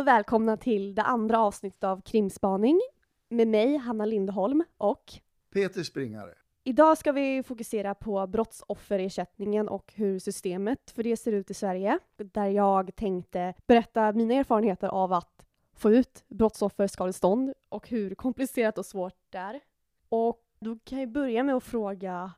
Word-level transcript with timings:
Och 0.00 0.06
välkomna 0.06 0.56
till 0.56 0.94
det 0.94 1.02
andra 1.02 1.38
avsnittet 1.38 1.84
av 1.84 2.00
Krimspaning 2.00 2.80
med 3.28 3.48
mig, 3.48 3.76
Hanna 3.76 4.04
Lindholm 4.04 4.64
och 4.76 5.12
Peter 5.52 5.82
Springare. 5.82 6.34
Idag 6.64 6.98
ska 6.98 7.12
vi 7.12 7.42
fokusera 7.42 7.94
på 7.94 8.26
brottsofferersättningen 8.26 9.68
och 9.68 9.92
hur 9.96 10.18
systemet 10.18 10.90
för 10.90 11.02
det 11.02 11.16
ser 11.16 11.32
ut 11.32 11.50
i 11.50 11.54
Sverige. 11.54 11.98
Där 12.16 12.46
jag 12.46 12.96
tänkte 12.96 13.54
berätta 13.66 14.12
mina 14.12 14.34
erfarenheter 14.34 14.88
av 14.88 15.12
att 15.12 15.46
få 15.76 15.90
ut 15.90 16.24
brottsofferskadestånd 16.28 17.52
och 17.68 17.88
hur 17.88 18.14
komplicerat 18.14 18.78
och 18.78 18.86
svårt 18.86 19.18
det 19.30 19.38
är. 19.38 19.60
Och 20.08 20.42
då 20.60 20.78
kan 20.84 21.00
jag 21.00 21.08
börja 21.08 21.42
med 21.42 21.54
att 21.54 21.64
fråga, 21.64 22.32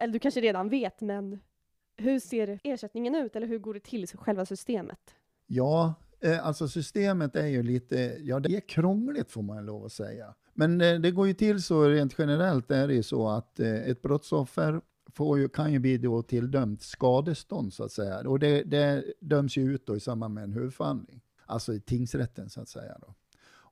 eller 0.00 0.12
du 0.12 0.18
kanske 0.18 0.40
redan 0.40 0.68
vet, 0.68 1.00
men 1.00 1.40
hur 1.96 2.20
ser 2.20 2.60
ersättningen 2.64 3.14
ut 3.14 3.36
eller 3.36 3.46
hur 3.46 3.58
går 3.58 3.74
det 3.74 3.80
till 3.80 4.06
själva 4.06 4.46
systemet? 4.46 5.14
Ja, 5.46 5.94
Eh, 6.24 6.46
alltså 6.46 6.68
systemet 6.68 7.36
är 7.36 7.46
ju 7.46 7.62
lite, 7.62 7.96
ja 8.20 8.40
det 8.40 8.56
är 8.56 8.60
krångligt 8.60 9.30
får 9.30 9.42
man 9.42 9.66
lov 9.66 9.84
att 9.84 9.92
säga. 9.92 10.34
Men 10.54 10.80
eh, 10.80 11.00
det 11.00 11.10
går 11.10 11.26
ju 11.26 11.34
till 11.34 11.62
så 11.62 11.88
rent 11.88 12.18
generellt 12.18 12.70
är 12.70 12.88
det 12.88 12.94
ju 12.94 13.02
så 13.02 13.28
att 13.28 13.60
eh, 13.60 13.74
ett 13.74 14.02
brottsoffer 14.02 14.80
får 15.12 15.38
ju, 15.38 15.48
kan 15.48 15.72
ju 15.72 15.78
bli 15.78 15.98
då 15.98 16.22
tilldömt 16.22 16.82
skadestånd 16.82 17.72
så 17.72 17.84
att 17.84 17.92
säga. 17.92 18.18
Och 18.20 18.38
det, 18.38 18.62
det 18.62 19.04
döms 19.20 19.56
ju 19.56 19.74
ut 19.74 19.86
då 19.86 19.96
i 19.96 20.00
samband 20.00 20.34
med 20.34 20.44
en 20.44 20.52
huvudförhandling. 20.52 21.20
Alltså 21.46 21.74
i 21.74 21.80
tingsrätten 21.80 22.50
så 22.50 22.60
att 22.60 22.68
säga. 22.68 22.98
Då. 23.00 23.14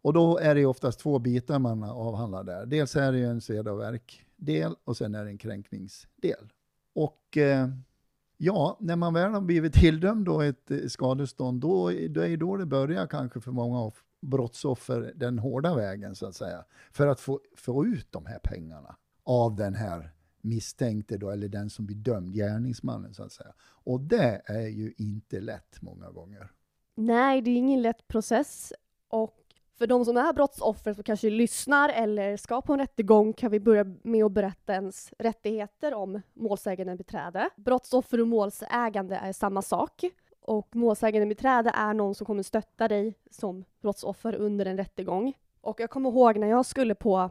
Och 0.02 0.12
då 0.12 0.38
är 0.38 0.54
det 0.54 0.60
ju 0.60 0.66
oftast 0.66 1.00
två 1.00 1.18
bitar 1.18 1.58
man 1.58 1.82
avhandlar 1.82 2.44
där. 2.44 2.66
Dels 2.66 2.96
är 2.96 3.12
det 3.12 3.18
ju 3.18 3.26
en 3.26 3.40
sved 3.40 3.68
och 3.68 3.80
verkdel 3.80 4.74
och 4.84 4.96
sen 4.96 5.14
är 5.14 5.24
det 5.24 5.30
en 5.30 5.38
kränkningsdel. 5.38 6.52
Och 6.94 7.36
eh, 7.36 7.68
ja, 8.42 8.76
när 8.80 8.96
man 8.96 9.14
väl 9.14 9.32
har 9.32 9.40
blivit 9.40 9.72
tilldömd 9.74 10.26
då 10.26 10.40
ett 10.40 10.70
eh, 10.70 10.78
skadestånd, 10.88 11.60
då, 11.60 11.90
då 12.08 12.20
är 12.20 12.36
då 12.36 12.56
det 12.56 12.66
börjar 12.66 13.06
kanske 13.06 13.40
för 13.40 13.52
många 13.52 13.92
brottsoffer 14.20 15.12
den 15.16 15.38
hårda 15.38 15.74
vägen 15.74 16.14
så 16.14 16.26
att 16.26 16.34
säga. 16.34 16.64
För 16.92 17.06
att 17.06 17.20
få, 17.20 17.40
få 17.56 17.86
ut 17.86 18.12
de 18.12 18.26
här 18.26 18.38
pengarna 18.38 18.96
av 19.24 19.56
den 19.56 19.74
här 19.74 20.10
misstänkte 20.40 21.16
då, 21.16 21.30
eller 21.30 21.48
den 21.48 21.70
som 21.70 21.86
blir 21.86 21.96
dömd, 21.96 22.34
gärningsmannen 22.34 23.14
så 23.14 23.22
att 23.22 23.32
säga. 23.32 23.52
Och 23.60 24.00
det 24.00 24.42
är 24.44 24.68
ju 24.68 24.94
inte 24.98 25.40
lätt 25.40 25.82
många 25.82 26.10
gånger. 26.10 26.50
Nej, 26.94 27.42
det 27.42 27.50
är 27.50 27.56
ingen 27.56 27.82
lätt 27.82 28.08
process. 28.08 28.72
Och 29.08 29.41
för 29.82 29.86
de 29.86 30.04
som 30.04 30.16
är 30.16 30.32
brottsoffer 30.32 30.92
som 30.92 31.02
kanske 31.02 31.30
lyssnar 31.30 31.88
eller 31.88 32.36
ska 32.36 32.60
på 32.60 32.72
en 32.72 32.78
rättegång 32.78 33.32
kan 33.32 33.50
vi 33.50 33.60
börja 33.60 33.84
med 34.02 34.24
att 34.24 34.32
berätta 34.32 34.72
ens 34.72 35.12
rättigheter 35.18 35.94
om 35.94 36.22
målsägande 36.32 36.96
beträde. 36.96 37.50
Brottsoffer 37.56 38.20
och 38.20 38.28
målsägande 38.28 39.16
är 39.16 39.32
samma 39.32 39.62
sak. 39.62 40.04
Och 40.40 40.76
målsägande 40.76 41.26
beträde 41.26 41.72
är 41.74 41.94
någon 41.94 42.14
som 42.14 42.26
kommer 42.26 42.42
stötta 42.42 42.88
dig 42.88 43.14
som 43.30 43.64
brottsoffer 43.80 44.34
under 44.34 44.66
en 44.66 44.76
rättegång. 44.76 45.32
Och 45.60 45.80
jag 45.80 45.90
kommer 45.90 46.10
ihåg 46.10 46.38
när 46.38 46.46
jag 46.46 46.66
skulle 46.66 46.94
på 46.94 47.30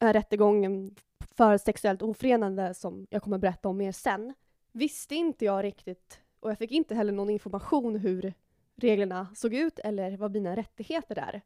rättegången 0.00 0.94
för 1.36 1.58
sexuellt 1.58 2.02
ofredande 2.02 2.74
som 2.74 3.06
jag 3.10 3.22
kommer 3.22 3.38
berätta 3.38 3.68
om 3.68 3.76
mer 3.76 3.92
sen, 3.92 4.34
visste 4.72 5.14
inte 5.14 5.44
jag 5.44 5.64
riktigt, 5.64 6.20
och 6.40 6.50
jag 6.50 6.58
fick 6.58 6.70
inte 6.70 6.94
heller 6.94 7.12
någon 7.12 7.30
information 7.30 7.96
hur 7.96 8.32
reglerna 8.76 9.26
såg 9.34 9.54
ut 9.54 9.78
eller 9.78 10.16
vad 10.16 10.32
mina 10.32 10.56
rättigheter 10.56 11.18
är. 11.18 11.42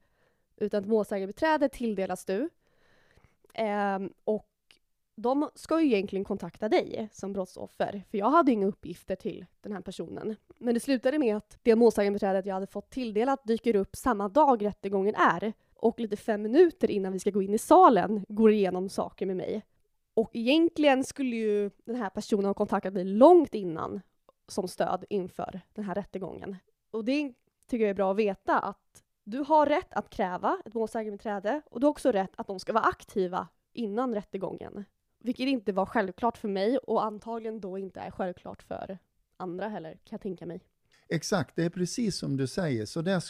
Utan 0.56 0.82
ett 0.82 0.88
målsägandebiträde 0.88 1.68
tilldelas 1.68 2.24
du. 2.24 2.48
Eh, 3.54 3.98
och 4.24 4.48
de 5.14 5.50
ska 5.54 5.80
ju 5.80 5.86
egentligen 5.86 6.24
kontakta 6.24 6.68
dig 6.68 7.08
som 7.12 7.32
brottsoffer, 7.32 8.02
för 8.10 8.18
jag 8.18 8.30
hade 8.30 8.52
inga 8.52 8.66
uppgifter 8.66 9.16
till 9.16 9.46
den 9.60 9.72
här 9.72 9.80
personen. 9.80 10.36
Men 10.58 10.74
det 10.74 10.80
slutade 10.80 11.18
med 11.18 11.36
att 11.36 11.58
det 11.62 11.76
målsägandebiträdet 11.76 12.46
jag 12.46 12.54
hade 12.54 12.66
fått 12.66 12.90
tilldelat 12.90 13.44
dyker 13.44 13.76
upp 13.76 13.96
samma 13.96 14.28
dag 14.28 14.64
rättegången 14.64 15.14
är 15.14 15.52
och 15.74 16.00
lite 16.00 16.16
fem 16.16 16.42
minuter 16.42 16.90
innan 16.90 17.12
vi 17.12 17.18
ska 17.18 17.30
gå 17.30 17.42
in 17.42 17.54
i 17.54 17.58
salen 17.58 18.24
går 18.28 18.52
igenom 18.52 18.88
saker 18.88 19.26
med 19.26 19.36
mig. 19.36 19.62
Och 20.14 20.30
egentligen 20.32 21.04
skulle 21.04 21.36
ju 21.36 21.70
den 21.84 21.96
här 21.96 22.10
personen 22.10 22.44
ha 22.44 22.54
kontaktat 22.54 22.94
mig 22.94 23.04
långt 23.04 23.54
innan 23.54 24.00
som 24.48 24.68
stöd 24.68 25.04
inför 25.10 25.60
den 25.74 25.84
här 25.84 25.94
rättegången. 25.94 26.56
Och 26.90 27.04
det 27.04 27.32
tycker 27.66 27.84
jag 27.84 27.90
är 27.90 27.94
bra 27.94 28.10
att 28.10 28.16
veta 28.16 28.58
att 28.58 29.01
du 29.24 29.38
har 29.38 29.66
rätt 29.66 29.92
att 29.92 30.10
kräva 30.10 30.58
ett 30.64 30.74
målsägandebiträde 30.74 31.62
och 31.70 31.80
du 31.80 31.86
har 31.86 31.90
också 31.90 32.12
rätt 32.12 32.32
att 32.36 32.46
de 32.46 32.60
ska 32.60 32.72
vara 32.72 32.84
aktiva 32.84 33.48
innan 33.72 34.14
rättegången. 34.14 34.84
Vilket 35.18 35.46
inte 35.46 35.72
var 35.72 35.86
självklart 35.86 36.38
för 36.38 36.48
mig 36.48 36.78
och 36.78 37.04
antagligen 37.04 37.60
då 37.60 37.78
inte 37.78 38.00
är 38.00 38.10
självklart 38.10 38.62
för 38.62 38.98
andra 39.36 39.68
heller, 39.68 39.92
kan 39.92 40.00
jag 40.10 40.20
tänka 40.20 40.46
mig. 40.46 40.60
Exakt, 41.08 41.56
det 41.56 41.64
är 41.64 41.70
precis 41.70 42.16
som 42.16 42.36
du 42.36 42.46
säger. 42.46 42.86
Så 42.86 43.02
det, 43.02 43.22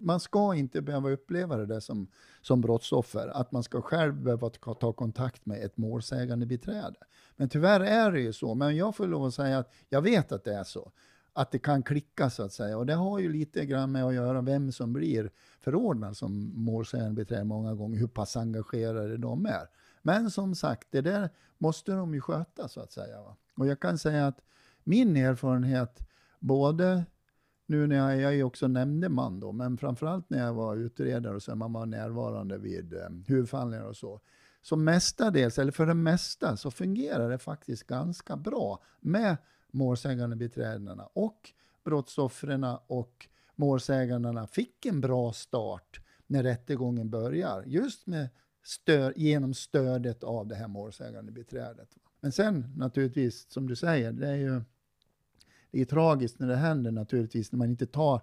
man 0.00 0.20
ska 0.20 0.54
inte 0.54 0.82
behöva 0.82 1.10
uppleva 1.10 1.56
det 1.56 1.66
där 1.66 1.80
som, 1.80 2.10
som 2.40 2.60
brottsoffer, 2.60 3.28
att 3.28 3.52
man 3.52 3.62
ska 3.62 3.82
själv 3.82 4.14
behöva 4.14 4.50
ta 4.50 4.92
kontakt 4.92 5.46
med 5.46 5.64
ett 5.64 5.76
målsägande 5.76 6.46
beträde. 6.46 6.96
Men 7.36 7.48
tyvärr 7.48 7.80
är 7.80 8.12
det 8.12 8.20
ju 8.20 8.32
så. 8.32 8.54
Men 8.54 8.76
jag 8.76 8.96
får 8.96 9.06
lov 9.06 9.24
att 9.24 9.34
säga 9.34 9.58
att 9.58 9.72
jag 9.88 10.02
vet 10.02 10.32
att 10.32 10.44
det 10.44 10.54
är 10.54 10.64
så. 10.64 10.92
Att 11.32 11.50
det 11.50 11.58
kan 11.58 11.82
klicka 11.82 12.30
så 12.30 12.42
att 12.42 12.52
säga. 12.52 12.78
Och 12.78 12.86
det 12.86 12.94
har 12.94 13.18
ju 13.18 13.32
lite 13.32 13.66
grann 13.66 13.92
med 13.92 14.04
att 14.04 14.14
göra 14.14 14.40
vem 14.40 14.72
som 14.72 14.92
blir 14.92 15.30
förordnad 15.60 16.16
som 16.16 16.52
målsägandebiträde 16.54 17.44
många 17.44 17.74
gånger, 17.74 17.98
hur 17.98 18.06
pass 18.06 18.36
engagerade 18.36 19.16
de 19.16 19.46
är. 19.46 19.68
Men 20.02 20.30
som 20.30 20.54
sagt, 20.54 20.88
det 20.90 21.00
där 21.00 21.30
måste 21.58 21.92
de 21.92 22.14
ju 22.14 22.20
sköta 22.20 22.68
så 22.68 22.80
att 22.80 22.92
säga. 22.92 23.22
Va? 23.22 23.36
Och 23.56 23.66
jag 23.66 23.80
kan 23.80 23.98
säga 23.98 24.26
att 24.26 24.40
min 24.84 25.16
erfarenhet, 25.16 25.98
både 26.38 27.04
nu 27.66 27.86
när 27.86 27.96
jag, 27.96 28.20
jag 28.20 28.34
är 28.34 28.42
också 28.42 28.68
nämndeman 28.68 29.40
då, 29.40 29.52
men 29.52 29.78
framförallt 29.78 30.30
när 30.30 30.46
jag 30.46 30.54
var 30.54 30.76
utredare 30.76 31.34
och 31.34 31.42
sen 31.42 31.58
man 31.58 31.72
var 31.72 31.86
närvarande 31.86 32.58
vid 32.58 32.92
eh, 32.92 33.08
huvudförhandlingar 33.26 33.84
och 33.84 33.96
så. 33.96 34.20
Så 34.62 34.76
mestadels, 34.76 35.58
eller 35.58 35.72
för 35.72 35.86
det 35.86 35.94
mesta, 35.94 36.56
så 36.56 36.70
fungerar 36.70 37.30
det 37.30 37.38
faktiskt 37.38 37.86
ganska 37.86 38.36
bra 38.36 38.82
med 39.00 39.36
målsägande 39.72 40.36
beträdena 40.36 41.06
och 41.12 41.52
brottsoffren 41.84 42.64
och 42.86 43.28
målsägandena 43.56 44.46
fick 44.46 44.86
en 44.86 45.00
bra 45.00 45.32
start 45.32 46.00
när 46.26 46.42
rättegången 46.42 47.10
börjar. 47.10 47.64
Just 47.66 48.06
med 48.06 48.28
stöd, 48.62 49.12
genom 49.16 49.54
stödet 49.54 50.24
av 50.24 50.46
det 50.46 50.54
här 50.54 50.68
målsägande 50.68 51.32
beträdet. 51.32 51.96
Men 52.20 52.32
sen 52.32 52.72
naturligtvis, 52.76 53.52
som 53.52 53.68
du 53.68 53.76
säger, 53.76 54.12
det 54.12 54.28
är 54.28 54.36
ju 54.36 54.62
det 55.70 55.80
är 55.80 55.84
tragiskt 55.84 56.38
när 56.38 56.48
det 56.48 56.56
händer 56.56 56.90
naturligtvis, 56.90 57.52
när 57.52 57.58
man 57.58 57.70
inte 57.70 57.86
tar 57.86 58.20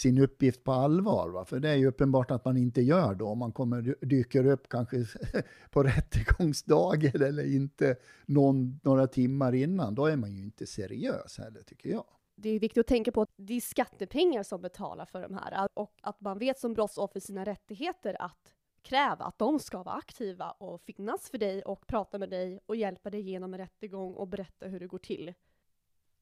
sin 0.00 0.18
uppgift 0.18 0.64
på 0.64 0.72
allvar. 0.72 1.28
Va? 1.28 1.44
För 1.44 1.60
det 1.60 1.68
är 1.68 1.74
ju 1.76 1.86
uppenbart 1.86 2.30
att 2.30 2.44
man 2.44 2.56
inte 2.56 2.82
gör 2.82 3.14
då, 3.14 3.26
om 3.26 3.38
man 3.38 3.52
kommer, 3.52 3.96
dyker 4.00 4.46
upp 4.46 4.68
kanske 4.68 5.06
på 5.70 5.82
rättegångsdagen 5.82 7.22
eller 7.22 7.54
inte 7.54 7.96
någon, 8.26 8.80
några 8.82 9.06
timmar 9.06 9.52
innan. 9.54 9.94
Då 9.94 10.06
är 10.06 10.16
man 10.16 10.32
ju 10.32 10.42
inte 10.42 10.66
seriös 10.66 11.38
heller, 11.38 11.62
tycker 11.62 11.90
jag. 11.90 12.04
Det 12.36 12.48
är 12.48 12.60
viktigt 12.60 12.80
att 12.80 12.86
tänka 12.86 13.12
på 13.12 13.22
att 13.22 13.32
det 13.36 13.54
är 13.54 13.60
skattepengar 13.60 14.42
som 14.42 14.62
betalar 14.62 15.04
för 15.04 15.22
de 15.22 15.34
här 15.34 15.68
och 15.74 15.98
att 16.02 16.20
man 16.20 16.38
vet 16.38 16.58
som 16.58 16.74
brottsoffer 16.74 17.20
sina 17.20 17.44
rättigheter 17.44 18.22
att 18.22 18.54
kräva 18.82 19.24
att 19.24 19.38
de 19.38 19.58
ska 19.58 19.82
vara 19.82 19.94
aktiva 19.94 20.50
och 20.50 20.80
finnas 20.80 21.30
för 21.30 21.38
dig 21.38 21.62
och 21.62 21.86
prata 21.86 22.18
med 22.18 22.30
dig 22.30 22.60
och 22.66 22.76
hjälpa 22.76 23.10
dig 23.10 23.20
genom 23.20 23.54
en 23.54 23.60
rättegång 23.60 24.14
och 24.14 24.28
berätta 24.28 24.66
hur 24.66 24.80
det 24.80 24.86
går 24.86 24.98
till. 24.98 25.34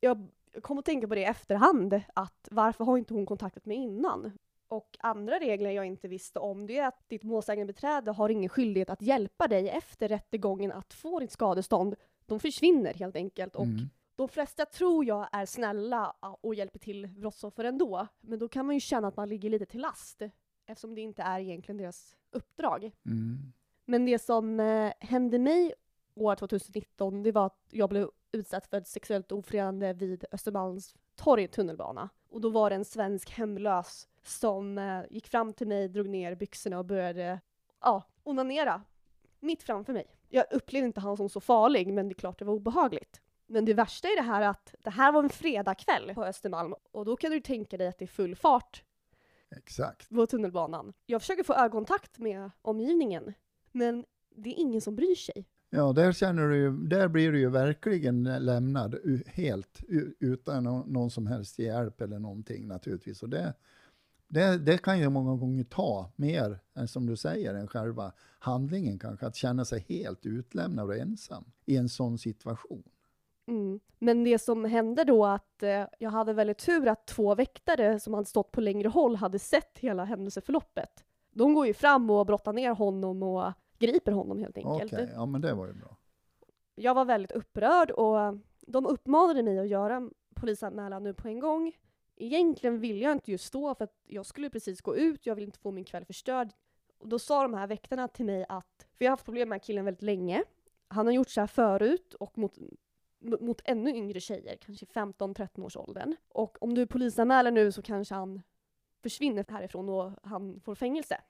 Jag 0.01 0.29
kom 0.63 0.79
att 0.79 0.85
tänka 0.85 1.09
på 1.09 1.15
det 1.15 1.21
i 1.21 1.25
efterhand, 1.25 2.01
att 2.15 2.49
varför 2.51 2.85
har 2.85 2.99
inte 2.99 3.15
hon 3.15 3.27
kontaktat 3.27 3.67
mig 3.67 3.77
innan? 3.77 4.33
Och 4.69 4.97
andra 5.01 5.39
regler 5.39 5.71
jag 5.71 5.87
inte 5.87 6.09
visste 6.09 6.39
om, 6.39 6.67
det 6.67 6.79
är 6.79 6.87
att 6.87 7.09
ditt 7.09 7.23
målsägandebiträde 7.23 8.11
har 8.11 8.29
ingen 8.29 8.49
skyldighet 8.49 8.91
att 8.91 9.03
hjälpa 9.03 9.49
dig 9.49 9.69
efter 9.69 10.09
rättegången 10.09 10.73
att 10.73 10.95
få 10.95 11.21
ditt 11.21 11.33
skadestånd. 11.33 11.95
De 12.27 12.41
försvinner 12.41 12.95
helt 12.95 13.17
enkelt. 13.17 13.57
Och 13.57 13.65
mm. 13.65 13.89
de 14.17 14.29
flesta 14.29 14.67
tror 14.67 15.05
jag 15.05 15.29
är 15.33 15.47
snälla 15.47 16.15
och 16.41 16.55
hjälper 16.55 16.79
till 16.79 17.09
brottsoffer 17.09 17.65
ändå. 17.65 18.07
Men 18.21 18.39
då 18.39 18.49
kan 18.49 18.67
man 18.67 18.75
ju 18.75 18.81
känna 18.81 19.09
att 19.09 19.17
man 19.17 19.29
ligger 19.29 19.51
lite 19.51 19.67
till 19.67 19.81
last 19.81 20.23
eftersom 20.67 20.95
det 20.95 21.01
inte 21.01 21.23
är 21.23 21.41
egentligen 21.41 21.77
deras 21.77 22.17
uppdrag. 22.31 22.91
Mm. 23.07 23.53
Men 23.85 24.05
det 24.05 24.19
som 24.19 24.61
eh, 24.61 24.93
hände 25.01 25.39
mig 25.39 25.75
år 26.15 26.35
2019, 26.35 27.23
det 27.23 27.33
var 27.33 27.47
att 27.47 27.67
jag 27.71 27.89
blev 27.89 28.11
utsatt 28.33 28.67
för 28.67 28.77
ett 28.77 28.89
sexuellt 28.89 29.33
ofredande 29.33 29.93
vid 29.93 30.25
Östermalms 30.33 30.95
torg 31.17 31.49
tunnelbana. 31.49 32.09
Och 32.31 32.41
då 32.41 32.51
var 32.51 32.71
det 32.71 32.77
en 32.77 32.85
svensk 32.85 33.31
hemlös 33.31 34.09
som 34.23 34.79
eh, 34.79 35.03
gick 35.11 35.29
fram 35.29 35.53
till 35.53 35.69
mig, 35.69 35.89
drog 35.89 36.09
ner 36.09 36.35
byxorna 36.35 36.79
och 36.79 36.85
började 36.85 37.41
ja, 37.81 38.03
onanera 38.23 38.83
mitt 39.41 39.63
framför 39.63 39.93
mig. 39.93 40.07
Jag 40.29 40.45
upplevde 40.51 40.87
inte 40.87 41.01
han 41.01 41.17
som 41.17 41.29
så 41.29 41.41
farlig, 41.41 41.93
men 41.93 42.09
det 42.09 42.13
är 42.13 42.15
klart 42.15 42.39
det 42.39 42.45
var 42.45 42.55
obehagligt. 42.55 43.21
Men 43.47 43.65
det 43.65 43.75
värsta 43.75 44.09
är 44.09 44.17
det 44.17 44.23
här 44.23 44.43
att 44.43 44.75
det 44.79 44.91
här 44.91 45.13
var 45.13 45.23
en 45.23 45.29
fredagkväll 45.29 46.15
på 46.15 46.25
Östermalm 46.25 46.75
och 46.93 47.05
då 47.05 47.17
kan 47.17 47.31
du 47.31 47.41
tänka 47.41 47.77
dig 47.77 47.89
att 47.89 47.99
det 47.99 48.05
är 48.05 48.07
full 48.07 48.37
fart 48.37 48.85
Exakt. 49.57 50.09
på 50.09 50.27
tunnelbanan. 50.27 50.93
Jag 51.07 51.21
försöker 51.21 51.43
få 51.43 51.55
ögonkontakt 51.55 52.19
med 52.19 52.51
omgivningen, 52.63 53.35
men 53.73 54.05
det 54.31 54.51
är 54.51 54.55
ingen 54.55 54.81
som 54.81 54.97
bryr 54.97 55.15
sig. 55.15 55.47
Ja, 55.71 55.93
där, 55.93 56.13
känner 56.13 56.49
du, 56.49 56.71
där 56.71 57.09
blir 57.09 57.33
du 57.33 57.39
ju 57.39 57.51
verkligen 57.51 58.23
lämnad 58.25 58.95
helt 59.27 59.81
utan 60.19 60.65
någon 60.65 61.11
som 61.11 61.27
helst 61.27 61.59
hjälp 61.59 62.01
eller 62.01 62.19
någonting 62.19 62.69
naturligtvis. 62.69 63.23
Och 63.23 63.29
det, 63.29 63.55
Det, 64.29 64.59
det 64.59 64.79
kan 64.79 64.99
ju 64.99 65.09
många 65.09 65.37
gånger 65.37 65.65
ta 65.65 66.11
mer 66.17 66.59
än 66.75 66.89
som 66.89 67.07
du 67.07 67.17
säger, 67.17 67.55
än 67.55 67.69
själva 67.69 68.13
handlingen 68.39 68.99
kanske. 68.99 69.27
Att 69.27 69.37
känna 69.37 69.65
sig 69.65 69.85
helt 69.89 70.27
utlämnad 70.27 70.89
och 70.89 70.97
ensam 70.97 71.45
i 71.67 71.77
en 71.77 71.89
sån 71.89 72.19
situation. 72.19 72.83
Mm. 73.47 73.81
Men 73.99 74.25
det 74.25 74.39
som 74.39 74.65
hände 74.65 75.05
då 75.05 75.27
att 75.27 75.63
eh, 75.63 75.85
jag 75.99 76.11
hade 76.11 76.33
väldigt 76.33 76.59
tur 76.59 76.89
att 76.89 77.07
två 77.07 77.35
väktare 77.35 78.01
som 78.01 78.15
hade 78.15 78.27
stått 78.27 78.53
på 78.53 78.61
längre 78.61 78.89
håll 78.89 79.17
hade 79.17 79.39
sett 79.39 79.79
hela 79.79 80.05
händelseförloppet. 80.05 81.05
De 81.33 81.55
går 81.55 81.67
ju 81.67 81.75
fram 81.75 82.11
och 82.11 82.27
brottar 82.27 82.53
ner 82.53 82.71
honom 82.75 83.23
och 83.23 83.53
griper 83.79 84.13
honom 84.13 84.39
helt 84.39 84.59
enkelt. 84.59 84.93
Okej, 84.93 85.11
ja 85.15 85.27
men 85.27 85.41
det 85.41 85.55
var 85.55 85.67
ju 85.67 85.73
bra. 85.73 85.97
Jag 86.75 86.95
var 86.95 87.05
väldigt 87.05 87.33
upprörd 87.33 87.91
och 87.91 88.39
de 88.61 88.87
uppmanade 88.87 89.43
mig 89.43 89.59
att 89.59 89.69
göra 89.69 90.11
polisanmälan 90.35 91.03
nu 91.03 91.15
på 91.15 91.29
en 91.29 91.41
gång. 91.41 91.77
Egentligen 92.17 92.81
ville 92.81 93.05
jag 93.05 93.13
inte 93.13 93.31
just 93.31 93.45
stå 93.45 93.75
för 93.75 93.85
att 93.85 94.01
jag 94.05 94.27
skulle 94.27 94.51
precis 94.51 94.81
gå 94.81 94.97
ut, 94.97 95.27
jag 95.27 95.35
vill 95.35 95.45
inte 95.45 95.59
få 95.59 95.71
min 95.71 95.85
kväll 95.85 96.05
förstörd. 96.05 96.53
Och 96.99 97.09
då 97.09 97.19
sa 97.19 97.43
de 97.43 97.55
här 97.55 97.67
väktarna 97.67 98.09
till 98.09 98.25
mig 98.25 98.47
att, 98.49 98.87
för 98.95 99.05
jag 99.05 99.11
har 99.11 99.13
haft 99.13 99.25
problem 99.25 99.49
med 99.49 99.63
killen 99.63 99.85
väldigt 99.85 100.03
länge. 100.03 100.45
Han 100.89 101.07
har 101.07 101.13
gjort 101.13 101.31
så 101.31 101.41
här 101.41 101.47
förut 101.47 102.15
och 102.15 102.39
mot, 102.39 102.59
mot 103.41 103.61
ännu 103.65 103.91
yngre 103.91 104.21
tjejer, 104.21 104.57
kanske 104.57 104.87
15-13 104.87 105.65
års 105.65 105.77
åldern. 105.77 106.17
Och 106.29 106.63
om 106.63 106.75
du 106.75 106.87
polisanmäler 106.87 107.51
nu 107.51 107.73
så 107.73 107.83
kanske 107.83 108.15
han 108.15 108.43
försvinner 109.03 109.45
härifrån 109.49 109.89
och 109.89 110.13
han 110.23 110.61
får 110.61 110.75
fängelse. 110.75 111.21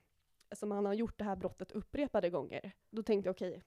Alltså, 0.51 0.65
Eftersom 0.67 0.71
han 0.71 0.87
har 0.87 0.95
gjort 0.95 1.19
det 1.19 1.25
här 1.25 1.37
brottet 1.37 1.73
upprepade 1.73 2.31
gånger. 2.31 2.73
Då 2.91 3.03
tänkte 3.03 3.29
jag 3.29 3.35
okej, 3.35 3.51
okay, 3.51 3.63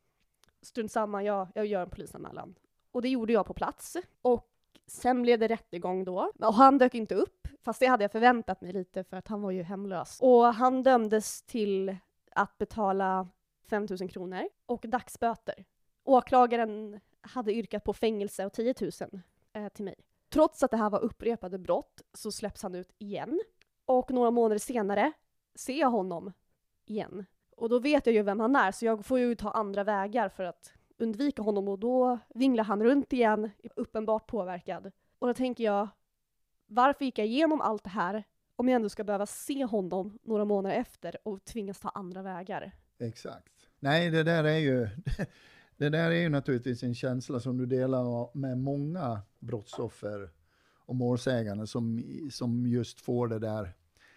strunt 0.62 0.92
samma, 0.92 1.24
jag, 1.24 1.48
jag 1.56 1.66
gör 1.66 1.82
en 1.82 1.90
polisanmälan. 1.90 2.56
Och 2.92 3.02
det 3.02 3.10
gjorde 3.10 3.34
jag 3.34 3.46
på 3.46 3.54
plats. 3.54 3.98
Och 4.22 4.50
sen 4.88 5.22
blev 5.22 5.40
det 5.40 5.48
rättegång 5.48 6.04
då. 6.04 6.32
Och 6.40 6.54
han 6.54 6.78
dök 6.78 6.96
inte 6.96 7.16
upp, 7.16 7.48
fast 7.62 7.80
det 7.80 7.86
hade 7.86 8.04
jag 8.04 8.12
förväntat 8.12 8.62
mig 8.62 8.74
lite 8.74 9.04
för 9.04 9.18
att 9.18 9.28
han 9.28 9.42
var 9.42 9.52
ju 9.52 9.64
hemlös. 9.64 10.18
Och 10.22 10.46
han 10.46 10.84
dömdes 10.84 11.42
till 11.42 11.98
att 12.32 12.58
betala 12.58 13.28
5 13.70 13.88
000 14.00 14.10
kronor 14.10 14.50
och 14.66 14.86
dagsböter. 14.88 15.66
Åklagaren 16.04 17.00
hade 17.22 17.54
yrkat 17.54 17.84
på 17.84 17.94
fängelse 17.94 18.46
och 18.46 18.54
10 18.54 18.74
000 18.82 18.92
eh, 19.54 19.70
till 19.70 19.86
mig. 19.86 19.96
Trots 20.30 20.64
att 20.64 20.72
det 20.72 20.78
här 20.78 20.90
var 20.90 21.00
upprepade 21.00 21.58
brott 21.58 22.02
så 22.14 22.32
släpps 22.32 22.64
han 22.64 22.76
ut 22.76 22.92
igen. 22.98 23.42
Och 23.86 24.12
några 24.12 24.32
månader 24.32 24.60
senare 24.60 25.12
ser 25.56 25.80
jag 25.80 25.90
honom 25.90 26.32
igen. 26.86 27.26
Och 27.58 27.70
då 27.70 27.80
vet 27.80 28.06
jag 28.06 28.16
ju 28.16 28.22
vem 28.24 28.40
han 28.40 28.56
är, 28.56 28.72
så 28.72 28.86
jag 28.86 29.06
får 29.06 29.20
ju 29.20 29.36
ta 29.36 29.52
andra 29.52 29.84
vägar 29.84 30.30
för 30.30 30.44
att 30.44 30.74
undvika 30.98 31.42
honom 31.42 31.68
och 31.68 31.80
då 31.80 32.20
vinglar 32.36 32.64
han 32.64 32.84
runt 32.84 33.14
igen, 33.14 33.50
uppenbart 33.76 34.28
påverkad. 34.28 34.92
Och 35.20 35.28
då 35.28 35.34
tänker 35.34 35.64
jag, 35.64 35.88
varför 36.68 37.06
gick 37.06 37.20
jag 37.20 37.28
igenom 37.28 37.62
allt 37.62 37.84
det 37.84 37.90
här 37.90 38.24
om 38.56 38.70
jag 38.70 38.76
ändå 38.76 38.90
ska 38.90 39.04
behöva 39.04 39.26
se 39.26 39.66
honom 39.66 40.20
några 40.24 40.46
månader 40.46 40.76
efter 40.76 41.18
och 41.24 41.46
tvingas 41.46 41.80
ta 41.80 41.90
andra 41.90 42.22
vägar? 42.22 42.72
Exakt. 43.00 43.54
Nej, 43.80 44.10
det 44.10 44.24
där 44.24 44.44
är 44.44 44.58
ju, 44.58 44.90
det 45.78 45.90
där 45.90 46.12
är 46.12 46.22
ju 46.22 46.30
naturligtvis 46.30 46.84
en 46.84 46.96
känsla 46.96 47.40
som 47.40 47.58
du 47.58 47.66
delar 47.66 48.38
med 48.38 48.58
många 48.58 49.22
brottsoffer 49.40 50.30
och 50.86 50.96
målsägande 50.96 51.68
som, 51.68 52.04
som 52.32 52.68
just 52.68 53.02
får 53.02 53.28
det 53.28 53.40
där 53.40 53.74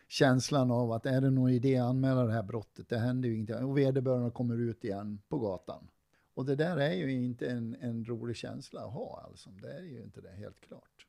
känslan 0.09 0.71
av 0.71 0.93
att 0.93 1.07
är 1.07 1.21
det 1.21 1.31
någon 1.31 1.51
idé 1.51 1.79
att 1.79 1.89
anmäla 1.89 2.25
det 2.25 2.33
här 2.33 2.43
brottet, 2.43 2.89
det 2.89 2.99
händer 2.99 3.29
ju 3.29 3.35
ingenting, 3.35 3.65
och 3.65 3.79
vederbörande 3.79 4.31
kommer 4.31 4.61
ut 4.61 4.85
igen 4.85 5.23
på 5.29 5.39
gatan. 5.39 5.89
Och 6.35 6.45
det 6.45 6.57
där 6.57 6.77
är 6.77 6.93
ju 6.93 7.13
inte 7.13 7.47
en, 7.47 7.77
en 7.81 8.05
rolig 8.05 8.37
känsla 8.37 8.81
att 8.81 8.93
ha, 8.93 9.25
alltså. 9.25 9.51
det 9.51 9.73
är 9.73 9.83
ju 9.83 10.03
inte 10.03 10.21
det, 10.21 10.33
helt 10.33 10.61
klart. 10.61 11.07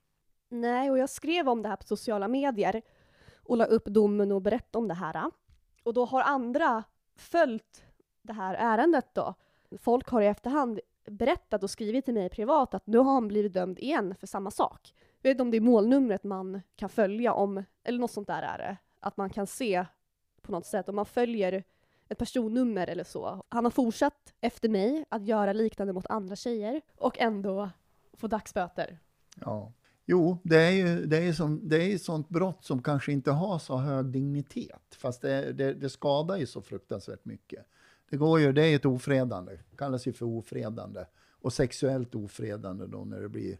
Nej, 0.49 0.91
och 0.91 0.97
jag 0.97 1.09
skrev 1.09 1.49
om 1.49 1.61
det 1.61 1.69
här 1.69 1.75
på 1.75 1.83
sociala 1.83 2.27
medier 2.27 2.81
och 3.35 3.57
la 3.57 3.65
upp 3.65 3.85
domen 3.85 4.31
och 4.31 4.41
berättade 4.41 4.77
om 4.77 4.87
det 4.87 4.93
här. 4.93 5.31
Och 5.83 5.93
då 5.93 6.05
har 6.05 6.21
andra 6.21 6.83
följt 7.15 7.85
det 8.21 8.33
här 8.33 8.53
ärendet 8.53 9.05
då. 9.13 9.33
Folk 9.77 10.09
har 10.09 10.21
i 10.21 10.27
efterhand 10.27 10.79
berättat 11.05 11.63
och 11.63 11.69
skrivit 11.69 12.05
till 12.05 12.13
mig 12.13 12.29
privat 12.29 12.73
att 12.73 12.87
nu 12.87 12.97
har 12.97 13.13
han 13.13 13.27
blivit 13.27 13.53
dömd 13.53 13.79
igen 13.79 14.15
för 14.19 14.27
samma 14.27 14.51
sak. 14.51 14.93
Jag 15.25 15.29
vet 15.29 15.35
inte 15.35 15.41
om 15.41 15.51
det 15.51 15.57
är 15.57 15.61
målnumret 15.61 16.23
man 16.23 16.61
kan 16.75 16.89
följa 16.89 17.33
om, 17.33 17.63
eller 17.83 17.99
något 17.99 18.11
sånt 18.11 18.27
där 18.27 18.41
är 18.41 18.57
det 18.57 18.77
att 18.99 19.17
man 19.17 19.29
kan 19.29 19.47
se 19.47 19.85
på 20.41 20.51
något 20.51 20.65
sätt 20.65 20.89
om 20.89 20.95
man 20.95 21.05
följer 21.05 21.63
ett 22.09 22.17
personnummer 22.17 22.87
eller 22.87 23.03
så. 23.03 23.43
Han 23.49 23.63
har 23.63 23.71
fortsatt 23.71 24.33
efter 24.41 24.69
mig 24.69 25.05
att 25.09 25.25
göra 25.25 25.53
liknande 25.53 25.93
mot 25.93 26.05
andra 26.07 26.35
tjejer 26.35 26.81
och 26.97 27.19
ändå 27.19 27.69
få 28.13 28.27
dagsböter. 28.27 28.99
Ja. 29.35 29.73
Jo, 30.05 30.37
det 30.43 30.57
är 30.57 30.71
ju 30.71 31.05
det 31.05 31.17
är 31.17 31.33
som, 31.33 31.69
det 31.69 31.83
är 31.83 31.95
ett 31.95 32.01
sånt 32.01 32.29
brott 32.29 32.65
som 32.65 32.83
kanske 32.83 33.11
inte 33.11 33.31
har 33.31 33.59
så 33.59 33.77
hög 33.77 34.05
dignitet, 34.05 34.95
fast 34.97 35.21
det, 35.21 35.53
det, 35.53 35.73
det 35.73 35.89
skadar 35.89 36.37
ju 36.37 36.47
så 36.47 36.61
fruktansvärt 36.61 37.25
mycket. 37.25 37.65
Det 38.09 38.17
går 38.17 38.39
ju, 38.39 38.51
det 38.51 38.65
är 38.65 38.75
ett 38.75 38.85
ofredande, 38.85 39.59
kallas 39.77 40.07
ju 40.07 40.13
för 40.13 40.25
ofredande. 40.25 41.05
Och 41.29 41.53
sexuellt 41.53 42.15
ofredande 42.15 42.87
då 42.87 43.05
när 43.05 43.21
det 43.21 43.29
blir, 43.29 43.57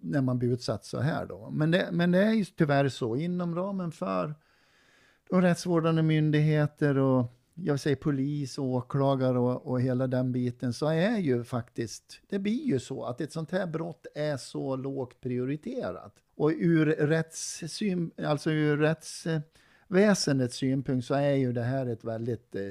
när 0.00 0.20
man 0.20 0.38
blir 0.38 0.52
utsatt 0.52 0.84
så 0.84 1.00
här 1.00 1.26
då. 1.26 1.50
Men 1.50 1.70
det, 1.70 1.88
men 1.92 2.10
det 2.10 2.18
är 2.18 2.32
ju 2.32 2.44
tyvärr 2.44 2.88
så, 2.88 3.16
inom 3.16 3.54
ramen 3.54 3.92
för 3.92 4.34
och 5.30 5.42
rättsvårdande 5.42 6.02
myndigheter 6.02 6.98
och 6.98 7.36
jag 7.54 7.80
säger 7.80 7.96
polis, 7.96 8.58
åklagare 8.58 9.38
och, 9.38 9.66
och 9.66 9.80
hela 9.80 10.06
den 10.06 10.32
biten, 10.32 10.72
så 10.72 10.86
är 10.86 11.18
ju 11.18 11.44
faktiskt, 11.44 12.20
det 12.28 12.38
blir 12.38 12.64
ju 12.64 12.78
så 12.78 13.04
att 13.04 13.20
ett 13.20 13.32
sånt 13.32 13.50
här 13.50 13.66
brott 13.66 14.06
är 14.14 14.36
så 14.36 14.76
lågt 14.76 15.20
prioriterat. 15.20 16.14
Och 16.34 16.52
ur, 16.56 16.86
rättssyn, 16.86 18.10
alltså 18.16 18.50
ur 18.50 18.76
rättsväsendets 18.76 20.56
synpunkt 20.56 21.06
så 21.06 21.14
är 21.14 21.34
ju 21.34 21.52
det 21.52 21.62
här 21.62 21.86
ett 21.86 22.04
väldigt 22.04 22.54
eh, 22.54 22.62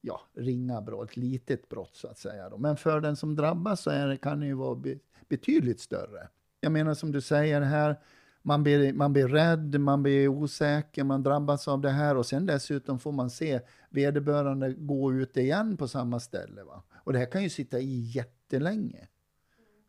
ja, 0.00 0.20
ringa 0.34 0.80
brott, 0.80 1.10
ett 1.10 1.16
litet 1.16 1.68
brott 1.68 1.96
så 1.96 2.08
att 2.08 2.18
säga. 2.18 2.48
Då. 2.48 2.58
Men 2.58 2.76
för 2.76 3.00
den 3.00 3.16
som 3.16 3.36
drabbas 3.36 3.80
så 3.80 3.90
är 3.90 4.06
det, 4.08 4.16
kan 4.16 4.40
det 4.40 4.46
ju 4.46 4.54
vara 4.54 4.82
betydligt 5.28 5.80
större. 5.80 6.28
Jag 6.64 6.72
menar 6.72 6.94
som 6.94 7.12
du 7.12 7.20
säger 7.20 7.60
här, 7.60 8.00
man 8.42 8.62
blir, 8.62 8.92
man 8.92 9.12
blir 9.12 9.28
rädd, 9.28 9.80
man 9.80 10.02
blir 10.02 10.28
osäker, 10.28 11.04
man 11.04 11.22
drabbas 11.22 11.68
av 11.68 11.80
det 11.80 11.90
här 11.90 12.16
och 12.16 12.26
sen 12.26 12.46
dessutom 12.46 12.98
får 12.98 13.12
man 13.12 13.30
se 13.30 13.60
vederbörande 13.90 14.72
gå 14.72 15.12
ut 15.12 15.36
igen 15.36 15.76
på 15.76 15.88
samma 15.88 16.20
ställe. 16.20 16.62
Va? 16.62 16.82
Och 16.94 17.12
det 17.12 17.18
här 17.18 17.30
kan 17.30 17.42
ju 17.42 17.50
sitta 17.50 17.78
i 17.78 18.00
jättelänge. 18.00 19.08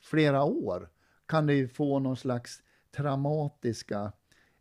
Flera 0.02 0.44
år 0.44 0.90
kan 1.26 1.48
det 1.48 1.54
ju 1.54 1.68
få 1.68 2.00
någon 2.00 2.18
slags 2.18 2.62
traumatiska 2.96 4.12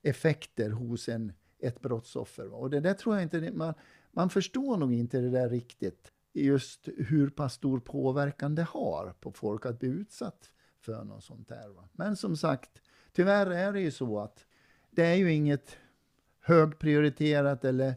effekter 0.03 0.71
hos 0.71 1.09
en, 1.09 1.33
ett 1.59 1.81
brottsoffer. 1.81 2.47
Va? 2.47 2.57
Och 2.57 2.71
det 2.71 2.81
där 2.81 2.95
tror 2.95 3.15
jag 3.15 3.23
inte, 3.23 3.53
man, 3.53 3.75
man 4.13 4.31
förstår 4.31 4.77
nog 4.77 4.95
inte 4.95 5.21
det 5.21 5.31
där 5.31 5.49
riktigt. 5.49 6.13
Just 6.33 6.89
hur 6.97 7.31
pass 7.31 7.55
stor 7.55 7.81
påverkan 7.81 8.55
det 8.55 8.63
har 8.63 9.15
på 9.21 9.33
folk 9.33 9.67
att 9.67 9.79
bli 9.79 9.89
utsatt 9.89 10.51
för 10.85 11.05
något 11.05 11.25
sånt 11.25 11.51
här. 11.51 11.69
Va? 11.69 11.89
Men 11.93 12.17
som 12.17 12.37
sagt, 12.37 12.83
tyvärr 13.13 13.47
är 13.47 13.73
det 13.73 13.81
ju 13.81 13.91
så 13.91 14.19
att 14.19 14.47
det 14.91 15.07
är 15.07 15.15
ju 15.15 15.33
inget 15.33 15.77
högprioriterat 16.41 17.65
eller 17.65 17.95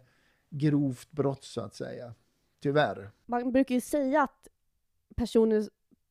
grovt 0.49 1.11
brott 1.11 1.43
så 1.43 1.61
att 1.61 1.75
säga. 1.75 2.13
Tyvärr. 2.59 3.11
Man 3.25 3.51
brukar 3.51 3.75
ju 3.75 3.81
säga 3.81 4.23
att 4.23 4.47
personer 5.15 5.69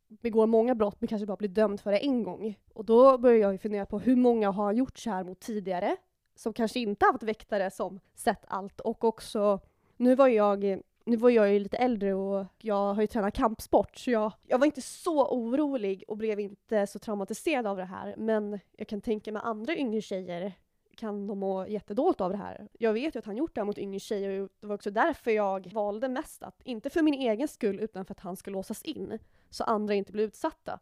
begår 0.09 0.47
många 0.47 0.75
brott 0.75 1.01
men 1.01 1.09
kanske 1.09 1.27
bara 1.27 1.37
blir 1.37 1.49
dömd 1.49 1.81
för 1.81 1.93
det 1.93 1.99
en 1.99 2.23
gång. 2.23 2.59
Och 2.75 2.85
då 2.85 3.19
börjar 3.19 3.39
jag 3.39 3.53
ju 3.53 3.59
fundera 3.59 3.87
på 3.87 3.99
hur 3.99 4.17
många 4.17 4.51
har 4.51 4.73
gjort 4.73 4.99
så 4.99 5.11
här 5.11 5.25
mot 5.25 5.41
tidigare 5.41 5.97
som 6.35 6.53
kanske 6.53 6.81
inte 6.81 7.07
haft 7.07 7.23
väktare 7.23 7.71
som 7.71 8.01
sett 8.15 8.45
allt 8.49 8.81
och 8.81 9.05
också 9.05 9.61
nu 9.97 10.15
var 10.15 10.29
jag 10.29 10.83
nu 11.07 11.17
var 11.17 11.31
jag 11.31 11.53
ju 11.53 11.59
lite 11.59 11.77
äldre 11.77 12.15
och 12.15 12.47
jag 12.59 12.95
har 12.95 13.01
ju 13.01 13.07
tränat 13.07 13.35
kampsport, 13.35 13.97
så 13.97 14.11
jag, 14.11 14.33
jag 14.47 14.59
var 14.59 14.67
inte 14.67 14.83
så 14.83 15.29
orolig 15.29 16.05
och 16.09 16.17
blev 16.17 16.41
inte 16.41 16.87
så 16.87 16.99
traumatiserad 16.99 17.67
av 17.67 17.77
det 17.77 17.85
här. 17.85 18.15
Men 18.19 18.61
jag 18.77 18.89
kan 18.89 19.01
tänka 19.01 19.33
mig 19.33 19.43
andra 19.45 19.77
yngre 19.77 20.01
tjejer 20.01 20.53
kan 20.97 21.27
de 21.27 21.39
må 21.39 21.67
jättedåligt 21.67 22.21
av 22.21 22.31
det 22.31 22.37
här. 22.37 22.69
Jag 22.79 22.93
vet 22.93 23.15
ju 23.15 23.19
att 23.19 23.25
han 23.25 23.37
gjort 23.37 23.55
det 23.55 23.61
här 23.61 23.67
mot 23.67 23.79
yngre 23.79 24.01
tjejer 24.01 24.41
och 24.41 24.49
det 24.61 24.67
var 24.67 24.75
också 24.75 24.91
därför 24.91 25.31
jag 25.31 25.73
valde 25.73 26.09
mest 26.09 26.43
att, 26.43 26.63
inte 26.65 26.91
för 26.91 27.03
min 27.03 27.15
egen 27.15 27.49
skull, 27.49 27.81
utan 27.81 28.05
för 28.05 28.15
att 28.15 28.21
han 28.21 28.37
skulle 28.37 28.55
låsas 28.55 28.83
in, 28.83 29.19
så 29.51 29.65
andra 29.65 29.95
inte 29.95 30.13
blir 30.13 30.25
utsatta. 30.25 30.81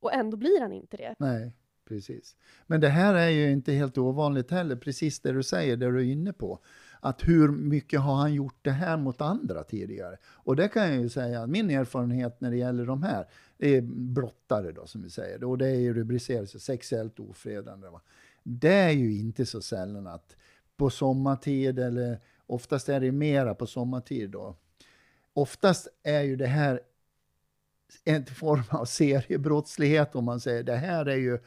Och 0.00 0.12
ändå 0.12 0.36
blir 0.36 0.60
han 0.60 0.72
inte 0.72 0.96
det. 0.96 1.14
Nej, 1.18 1.52
precis. 1.88 2.36
Men 2.66 2.80
det 2.80 2.88
här 2.88 3.14
är 3.14 3.28
ju 3.28 3.50
inte 3.50 3.72
helt 3.72 3.98
ovanligt 3.98 4.50
heller, 4.50 4.76
precis 4.76 5.20
det 5.20 5.32
du 5.32 5.42
säger, 5.42 5.76
det 5.76 5.90
du 5.90 5.98
är 5.98 6.12
inne 6.12 6.32
på 6.32 6.60
att 7.00 7.28
hur 7.28 7.48
mycket 7.48 8.00
har 8.00 8.14
han 8.14 8.34
gjort 8.34 8.58
det 8.62 8.70
här 8.70 8.96
mot 8.96 9.20
andra 9.20 9.64
tidigare? 9.64 10.16
Och 10.24 10.56
det 10.56 10.68
kan 10.68 10.92
jag 10.92 11.02
ju 11.02 11.08
säga, 11.08 11.46
min 11.46 11.70
erfarenhet 11.70 12.40
när 12.40 12.50
det 12.50 12.56
gäller 12.56 12.86
de 12.86 13.02
här, 13.02 13.26
det 13.56 13.76
är 13.76 13.82
blottare 13.82 14.72
då 14.72 14.86
som 14.86 15.02
vi 15.02 15.10
säger, 15.10 15.44
och 15.44 15.58
det 15.58 15.68
är 15.68 15.80
ju 15.80 15.94
rubricerat 15.94 16.48
sexuellt 16.48 17.20
ofredande. 17.20 17.88
Va? 17.88 18.00
Det 18.42 18.74
är 18.74 18.90
ju 18.90 19.18
inte 19.18 19.46
så 19.46 19.60
sällan 19.60 20.06
att 20.06 20.36
på 20.76 20.90
sommartid, 20.90 21.78
eller 21.78 22.20
oftast 22.46 22.88
är 22.88 23.00
det 23.00 23.12
mera 23.12 23.54
på 23.54 23.66
sommartid 23.66 24.30
då, 24.30 24.56
oftast 25.32 25.88
är 26.02 26.22
ju 26.22 26.36
det 26.36 26.46
här 26.46 26.80
en 28.04 28.26
form 28.26 28.62
av 28.68 28.84
seriebrottslighet 28.84 30.14
om 30.14 30.24
man 30.24 30.40
säger. 30.40 30.62
Det 30.62 30.76
här 30.76 31.06
är 31.06 31.16
ju 31.16 31.38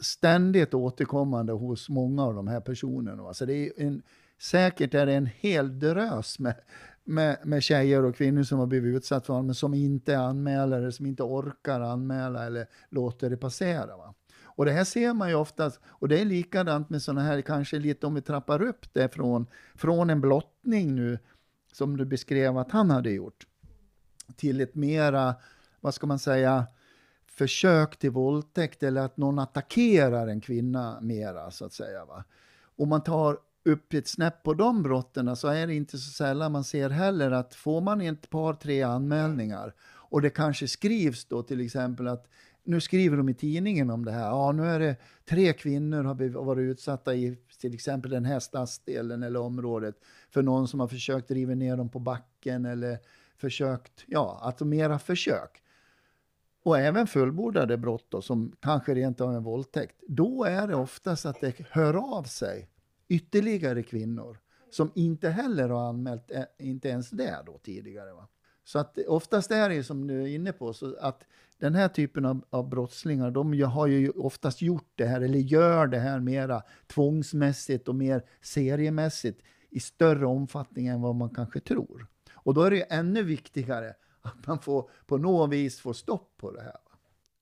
ständigt 0.00 0.74
återkommande 0.74 1.52
hos 1.52 1.88
många 1.88 2.24
av 2.24 2.34
de 2.34 2.48
här 2.48 2.60
personerna. 2.60 3.22
Alltså 3.22 3.46
det 3.46 3.54
är 3.54 3.72
en, 3.76 4.02
säkert 4.42 4.94
är 4.94 5.06
det 5.06 5.12
en 5.12 5.26
hel 5.26 5.78
drös 5.78 6.38
med, 6.38 6.54
med, 7.04 7.38
med 7.44 7.62
tjejer 7.62 8.04
och 8.04 8.16
kvinnor 8.16 8.42
som 8.42 8.58
har 8.58 8.66
blivit 8.66 8.96
utsatta 8.96 9.26
för 9.26 9.42
men 9.42 9.54
som 9.54 9.74
inte 9.74 10.18
anmäler 10.18 10.90
som 10.90 11.06
inte 11.06 11.22
orkar 11.22 11.80
anmäla 11.80 12.46
eller 12.46 12.66
låter 12.88 13.30
det 13.30 13.36
passera. 13.36 13.96
Va? 13.96 14.14
Och 14.54 14.64
det 14.64 14.72
här 14.72 14.84
ser 14.84 15.14
man 15.14 15.28
ju 15.28 15.34
oftast, 15.34 15.80
och 15.84 16.08
det 16.08 16.20
är 16.20 16.24
likadant 16.24 16.90
med 16.90 17.02
sådana 17.02 17.22
här, 17.22 17.40
kanske 17.40 17.78
lite 17.78 18.06
om 18.06 18.14
vi 18.14 18.22
trappar 18.22 18.62
upp 18.62 18.94
det 18.94 19.08
från, 19.08 19.46
från 19.74 20.10
en 20.10 20.20
blottning 20.20 20.94
nu, 20.94 21.18
som 21.72 21.96
du 21.96 22.04
beskrev 22.04 22.58
att 22.58 22.72
han 22.72 22.90
hade 22.90 23.10
gjort, 23.10 23.46
till 24.36 24.60
ett 24.60 24.74
mera, 24.74 25.34
vad 25.80 25.94
ska 25.94 26.06
man 26.06 26.18
säga, 26.18 26.66
försök 27.26 27.96
till 27.96 28.10
våldtäkt 28.10 28.82
eller 28.82 29.00
att 29.00 29.16
någon 29.16 29.38
attackerar 29.38 30.26
en 30.26 30.40
kvinna 30.40 31.00
mera, 31.00 31.50
så 31.50 31.64
att 31.64 31.72
säga. 31.72 32.04
Va? 32.04 32.24
Om 32.76 32.88
man 32.88 33.02
tar 33.02 33.38
upp 33.64 33.94
ett 33.94 34.08
snäpp 34.08 34.42
på 34.42 34.54
de 34.54 34.82
brotten 34.82 35.36
så 35.36 35.48
är 35.48 35.66
det 35.66 35.74
inte 35.74 35.98
så 35.98 36.10
sällan 36.10 36.52
man 36.52 36.64
ser 36.64 36.90
heller 36.90 37.30
att 37.30 37.54
får 37.54 37.80
man 37.80 38.00
ett 38.00 38.30
par, 38.30 38.54
tre 38.54 38.82
anmälningar 38.82 39.74
och 39.82 40.22
det 40.22 40.30
kanske 40.30 40.68
skrivs 40.68 41.24
då 41.24 41.42
till 41.42 41.60
exempel 41.60 42.08
att 42.08 42.28
nu 42.64 42.80
skriver 42.80 43.16
de 43.16 43.28
i 43.28 43.34
tidningen 43.34 43.90
om 43.90 44.04
det 44.04 44.12
här. 44.12 44.26
Ja, 44.26 44.52
nu 44.52 44.66
är 44.66 44.78
det 44.78 44.96
tre 45.24 45.52
kvinnor 45.52 46.04
har 46.04 46.44
varit 46.44 46.62
utsatta 46.62 47.14
i 47.14 47.38
till 47.60 47.74
exempel 47.74 48.10
den 48.10 48.24
här 48.24 48.40
stadsdelen 48.40 49.22
eller 49.22 49.40
området 49.40 49.94
för 50.30 50.42
någon 50.42 50.68
som 50.68 50.80
har 50.80 50.88
försökt 50.88 51.28
driva 51.28 51.54
ner 51.54 51.76
dem 51.76 51.88
på 51.88 51.98
backen 51.98 52.64
eller 52.64 52.98
försökt, 53.36 54.04
ja, 54.06 54.38
alltså 54.42 54.64
mera 54.64 54.98
försök. 54.98 55.62
Och 56.64 56.78
även 56.78 57.06
fullbordade 57.06 57.76
brott 57.76 58.06
då, 58.08 58.22
som 58.22 58.56
kanske 58.60 58.94
rent 58.94 59.20
av 59.20 59.34
en 59.34 59.42
våldtäkt. 59.42 59.96
Då 60.08 60.44
är 60.44 60.66
det 60.66 60.74
oftast 60.74 61.26
att 61.26 61.40
det 61.40 61.54
hör 61.70 62.18
av 62.18 62.22
sig 62.22 62.68
ytterligare 63.12 63.82
kvinnor 63.82 64.38
som 64.70 64.92
inte 64.94 65.28
heller 65.28 65.68
har 65.68 65.88
anmält, 65.88 66.30
eh, 66.30 66.44
inte 66.58 66.88
ens 66.88 67.10
det 67.10 67.42
då 67.46 67.58
tidigare. 67.58 68.12
Va? 68.12 68.28
Så 68.64 68.78
att 68.78 68.98
oftast 69.08 69.50
är 69.50 69.68
det 69.68 69.74
ju 69.74 69.82
som 69.82 70.06
du 70.06 70.22
är 70.22 70.26
inne 70.26 70.52
på, 70.52 70.72
så 70.72 70.96
att 71.00 71.26
den 71.58 71.74
här 71.74 71.88
typen 71.88 72.24
av, 72.24 72.44
av 72.50 72.68
brottslingar, 72.68 73.30
de 73.30 73.62
har 73.62 73.86
ju 73.86 74.10
oftast 74.10 74.62
gjort 74.62 74.92
det 74.94 75.06
här, 75.06 75.20
eller 75.20 75.38
gör 75.38 75.86
det 75.86 75.98
här 75.98 76.20
mera 76.20 76.62
tvångsmässigt 76.86 77.88
och 77.88 77.94
mer 77.94 78.24
seriemässigt 78.40 79.42
i 79.70 79.80
större 79.80 80.26
omfattning 80.26 80.86
än 80.86 81.00
vad 81.00 81.14
man 81.14 81.30
kanske 81.30 81.60
tror. 81.60 82.06
Och 82.34 82.54
då 82.54 82.62
är 82.62 82.70
det 82.70 82.76
ju 82.76 82.84
ännu 82.90 83.22
viktigare 83.22 83.94
att 84.22 84.46
man 84.46 84.58
får 84.58 84.90
på 85.06 85.18
något 85.18 85.50
vis 85.50 85.80
får 85.80 85.92
stopp 85.92 86.34
på 86.36 86.50
det 86.52 86.62
här. 86.62 86.76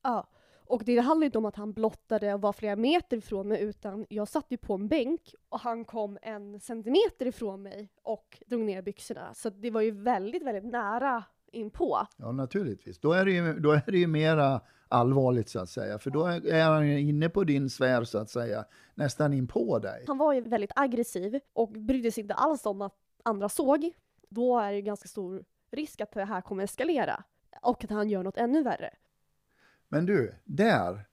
Ja, 0.03 0.29
och 0.71 0.83
det 0.85 0.99
handlar 0.99 1.25
inte 1.25 1.39
om 1.39 1.45
att 1.45 1.57
han 1.57 1.73
blottade 1.73 2.35
och 2.35 2.41
var 2.41 2.53
flera 2.53 2.77
meter 2.77 3.17
ifrån 3.17 3.49
mig, 3.49 3.63
utan 3.63 4.07
jag 4.09 4.29
satt 4.29 4.47
ju 4.49 4.57
på 4.57 4.75
en 4.75 4.89
bänk 4.89 5.35
och 5.49 5.61
han 5.61 5.85
kom 5.85 6.19
en 6.23 6.61
centimeter 6.61 7.27
ifrån 7.27 7.63
mig 7.63 7.89
och 8.03 8.43
drog 8.47 8.61
ner 8.61 8.83
byxorna. 8.83 9.35
Så 9.35 9.51
det 9.51 9.71
var 9.71 9.81
ju 9.81 9.91
väldigt, 9.91 10.43
väldigt 10.43 10.73
nära 10.73 11.25
inpå. 11.53 12.07
Ja, 12.17 12.33
naturligtvis. 12.33 12.99
Då 12.99 13.13
är 13.13 13.25
det 13.25 13.33
ju, 13.33 13.61
då 13.61 13.73
är 13.73 13.83
det 13.87 13.99
ju 13.99 14.07
mera 14.07 14.61
allvarligt 14.89 15.49
så 15.49 15.59
att 15.59 15.69
säga, 15.69 15.99
för 15.99 16.11
då 16.11 16.27
är 16.27 16.65
han 16.65 16.85
inne 16.85 17.29
på 17.29 17.45
din 17.45 17.71
sfär 17.71 18.05
så 18.05 18.19
att 18.19 18.31
säga, 18.31 18.65
nästan 18.95 19.33
in 19.33 19.47
på 19.49 19.79
dig. 19.79 20.05
Han 20.07 20.19
var 20.19 20.33
ju 20.33 20.41
väldigt 20.41 20.73
aggressiv 20.77 21.41
och 21.53 21.69
brydde 21.69 22.13
sig 22.13 22.23
inte 22.23 22.35
alls 22.35 22.67
om 22.67 22.83
att 22.83 22.95
andra 23.23 23.49
såg. 23.49 23.93
Då 24.29 24.59
är 24.59 24.73
det 24.73 24.83
ganska 24.83 25.09
stor 25.09 25.45
risk 25.71 26.01
att 26.01 26.13
det 26.13 26.25
här 26.25 26.41
kommer 26.41 26.65
eskalera 26.65 27.25
och 27.63 27.85
att 27.85 27.91
han 27.91 28.09
gör 28.09 28.23
något 28.23 28.37
ännu 28.37 28.63
värre. 28.63 28.91
Men 29.93 30.07
du, 30.07 30.35
där 30.45 31.07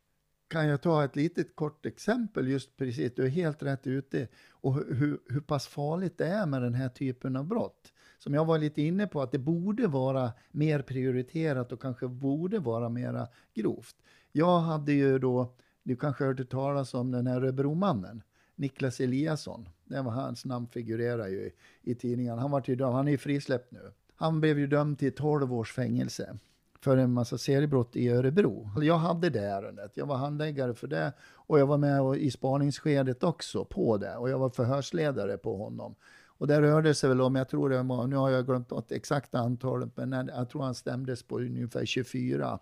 kan 0.48 0.67
jag 0.67 0.81
ta 0.81 1.03
ett 1.03 1.15
litet 1.15 1.55
kort 1.55 1.86
exempel 1.86 2.48
just 2.48 2.77
precis, 2.77 3.15
du 3.15 3.25
är 3.25 3.29
helt 3.29 3.63
rätt 3.63 3.88
ute, 3.88 4.27
och 4.50 4.74
hur, 4.74 5.19
hur 5.29 5.39
pass 5.39 5.67
farligt 5.67 6.17
det 6.17 6.27
är 6.27 6.46
med 6.46 6.62
den 6.62 6.74
här 6.74 6.89
typen 6.89 7.36
av 7.36 7.46
brott. 7.46 7.93
Som 8.19 8.34
jag 8.34 8.46
var 8.46 8.57
lite 8.57 8.81
inne 8.81 9.07
på, 9.07 9.22
att 9.22 9.31
det 9.31 9.39
borde 9.39 9.88
vara 9.88 10.31
mer 10.51 10.81
prioriterat 10.81 11.72
och 11.72 11.81
kanske 11.81 12.07
borde 12.07 12.60
vara 12.60 12.89
mera 12.89 13.27
grovt. 13.53 13.96
Jag 14.31 14.60
hade 14.60 14.93
ju 14.93 15.19
då, 15.19 15.55
du 15.84 15.96
kanske 15.96 16.24
hörde 16.24 16.46
talas 16.46 16.93
om 16.93 17.12
den 17.12 17.27
här 17.27 17.41
Örebromannen, 17.41 18.24
Niklas 18.55 19.00
Eliasson. 19.00 19.69
Det 19.86 20.01
var 20.01 20.12
hans 20.12 20.46
namn 20.46 20.67
figurerar 20.67 21.27
ju 21.27 21.38
i, 21.38 21.51
i 21.81 21.96
tidningen. 21.96 22.38
Han, 22.38 22.51
var 22.51 22.62
till, 22.62 22.81
han 22.81 23.07
är 23.07 23.12
ju 23.12 23.17
frisläppt 23.17 23.72
nu. 23.72 23.91
Han 24.15 24.41
blev 24.41 24.60
ju 24.60 24.67
dömd 24.67 25.00
till 25.00 25.15
12 25.15 25.53
års 25.53 25.74
fängelse 25.74 26.38
för 26.81 26.98
en 26.98 27.13
massa 27.13 27.38
seriebrott 27.38 27.96
i 27.96 28.10
Örebro. 28.10 28.72
Jag 28.81 28.98
hade 28.98 29.29
det 29.29 29.46
ärendet, 29.46 29.91
jag 29.98 30.05
var 30.05 30.17
handläggare 30.17 30.74
för 30.74 30.88
det 30.88 31.13
och 31.34 31.60
jag 31.60 31.67
var 31.67 31.77
med 31.77 32.17
i 32.17 32.31
spaningsskedet 32.31 33.24
också 33.24 33.65
på 33.65 33.98
det 33.98 34.15
och 34.15 34.29
jag 34.29 34.39
var 34.39 34.50
förhörsledare 34.50 35.38
på 35.38 35.57
honom. 35.57 35.96
Och 36.25 36.48
det 36.48 36.62
rörde 36.62 36.93
sig 36.93 37.10
väl 37.10 37.22
om, 37.22 37.36
jag 37.36 37.50
tror 37.50 37.69
det 37.69 37.84
var, 37.84 38.07
nu 38.07 38.15
har 38.15 38.29
jag 38.29 38.46
glömt 38.46 38.69
något 38.69 38.91
exakt 38.91 39.36
antalet, 39.36 39.98
men 39.98 40.12
jag 40.36 40.50
tror 40.50 40.62
han 40.63 40.75
stämdes 40.75 41.24
på 41.24 41.39
ungefär 41.39 41.86
24 41.86 42.60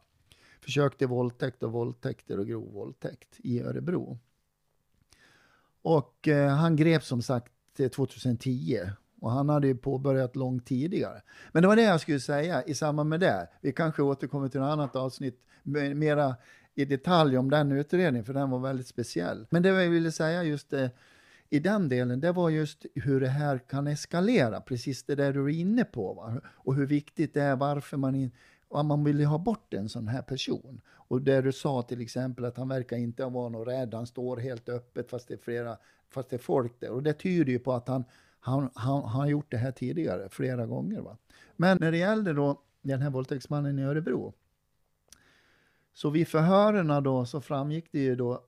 försök 0.61 0.97
till 0.97 1.07
våldtäkt 1.07 1.63
och 1.63 1.71
våldtäkter 1.71 2.39
och 2.39 2.47
grov 2.47 2.73
våldtäkt 2.73 3.35
i 3.37 3.61
Örebro. 3.61 4.19
Och 5.81 6.27
eh, 6.27 6.49
han 6.49 6.75
greps 6.75 7.07
som 7.07 7.21
sagt 7.21 7.79
eh, 7.79 7.87
2010 7.87 8.79
och 9.21 9.31
han 9.31 9.49
hade 9.49 9.67
ju 9.67 9.75
påbörjat 9.75 10.35
långt 10.35 10.65
tidigare. 10.65 11.21
Men 11.51 11.61
det 11.61 11.67
var 11.67 11.75
det 11.75 11.81
jag 11.81 12.01
skulle 12.01 12.19
säga 12.19 12.63
i 12.63 12.73
samband 12.73 13.09
med 13.09 13.19
det. 13.19 13.47
Vi 13.61 13.71
kanske 13.71 14.01
återkommer 14.01 14.49
till 14.49 14.59
något 14.59 14.73
annat 14.73 14.95
avsnitt 14.95 15.41
mera 15.95 16.35
i 16.75 16.85
detalj 16.85 17.37
om 17.37 17.49
den 17.49 17.71
utredningen, 17.71 18.25
för 18.25 18.33
den 18.33 18.49
var 18.49 18.59
väldigt 18.59 18.87
speciell. 18.87 19.45
Men 19.49 19.63
det 19.63 19.69
jag 19.69 19.89
ville 19.89 20.11
säga 20.11 20.43
just 20.43 20.69
det, 20.69 20.83
eh, 20.83 20.89
i 21.49 21.59
den 21.59 21.89
delen, 21.89 22.19
det 22.19 22.31
var 22.31 22.49
just 22.49 22.85
hur 22.95 23.21
det 23.21 23.27
här 23.27 23.57
kan 23.57 23.87
eskalera, 23.87 24.61
precis 24.61 25.03
det 25.03 25.15
där 25.15 25.33
du 25.33 25.45
är 25.45 25.49
inne 25.59 25.83
på. 25.83 26.13
Va? 26.13 26.41
Och 26.45 26.75
hur 26.75 26.85
viktigt 26.85 27.33
det 27.33 27.41
är, 27.41 27.55
varför 27.55 27.97
man, 27.97 28.15
in, 28.15 28.31
man 28.69 29.03
vill 29.03 29.25
ha 29.25 29.37
bort 29.37 29.73
en 29.73 29.89
sån 29.89 30.07
här 30.07 30.21
person. 30.21 30.81
Och 30.87 31.21
det 31.21 31.41
du 31.41 31.51
sa 31.51 31.81
till 31.81 32.01
exempel 32.01 32.45
att 32.45 32.57
han 32.57 32.69
verkar 32.69 32.97
inte 32.97 33.25
vara 33.25 33.49
någon 33.49 33.65
rädd, 33.65 33.93
han 33.93 34.07
står 34.07 34.37
helt 34.37 34.69
öppet 34.69 35.09
fast 35.09 35.27
det 35.27 35.33
är 35.33 35.37
flera, 35.37 35.77
fast 36.09 36.29
det 36.29 36.35
är 36.35 36.37
folk 36.37 36.79
där. 36.79 36.89
Och 36.89 37.03
det 37.03 37.13
tyder 37.13 37.51
ju 37.51 37.59
på 37.59 37.73
att 37.73 37.87
han 37.87 38.03
han, 38.45 38.69
han, 38.73 39.03
han 39.03 39.21
har 39.21 39.27
gjort 39.27 39.51
det 39.51 39.57
här 39.57 39.71
tidigare, 39.71 40.29
flera 40.29 40.65
gånger. 40.65 41.01
Va? 41.01 41.17
Men 41.55 41.77
när 41.81 41.91
det 41.91 41.97
gällde 41.97 42.33
då 42.33 42.61
den 42.81 43.01
här 43.01 43.09
våldtäktsmannen 43.09 43.79
i 43.79 43.83
Örebro, 43.83 44.33
så 45.93 46.09
vid 46.09 46.27
förhören 46.27 47.03
då 47.03 47.25
så 47.25 47.41
framgick 47.41 47.91
det 47.91 47.99
ju 47.99 48.15
då 48.15 48.45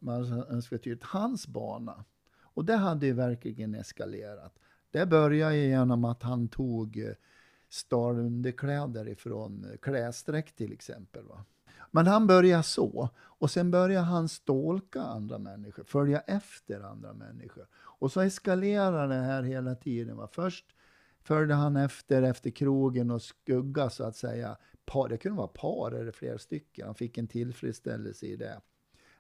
tydligt 0.69 1.03
hans 1.03 1.47
bana. 1.47 2.05
Och 2.41 2.65
det 2.65 2.75
hade 2.75 3.05
ju 3.05 3.13
verkligen 3.13 3.75
eskalerat. 3.75 4.59
Det 4.91 5.05
började 5.05 5.55
ju 5.55 5.67
genom 5.67 6.05
att 6.05 6.23
han 6.23 6.47
tog 6.47 6.97
eh, 6.97 7.13
stal 7.69 8.19
underkläder 8.19 9.07
ifrån 9.07 9.65
eh, 9.71 9.77
klädsträck 9.77 10.55
till 10.55 10.73
exempel. 10.73 11.23
Va? 11.23 11.45
Men 11.91 12.07
han 12.07 12.27
börjar 12.27 12.61
så. 12.61 13.09
Och 13.17 13.51
sen 13.51 13.71
börjar 13.71 14.01
han 14.01 14.29
stolka 14.29 15.01
andra 15.01 15.37
människor, 15.37 15.83
följa 15.83 16.19
efter 16.19 16.81
andra 16.81 17.13
människor. 17.13 17.67
Och 17.75 18.11
så 18.11 18.21
eskalerar 18.21 19.07
det 19.07 19.15
här 19.15 19.43
hela 19.43 19.75
tiden. 19.75 20.17
Va? 20.17 20.27
Först 20.31 20.65
följde 21.23 21.53
han 21.53 21.75
efter, 21.75 22.21
efter 22.21 22.49
krogen 22.49 23.11
och 23.11 23.21
skugga 23.21 23.89
så 23.89 24.03
att 24.03 24.15
säga. 24.15 24.57
Par, 24.85 25.09
det 25.09 25.17
kunde 25.17 25.37
vara 25.37 25.47
par 25.47 25.91
eller 25.91 26.11
flera 26.11 26.37
stycken. 26.37 26.85
Han 26.85 26.95
fick 26.95 27.17
en 27.17 27.27
tillfredsställelse 27.27 28.25
i 28.25 28.35
det. 28.35 28.61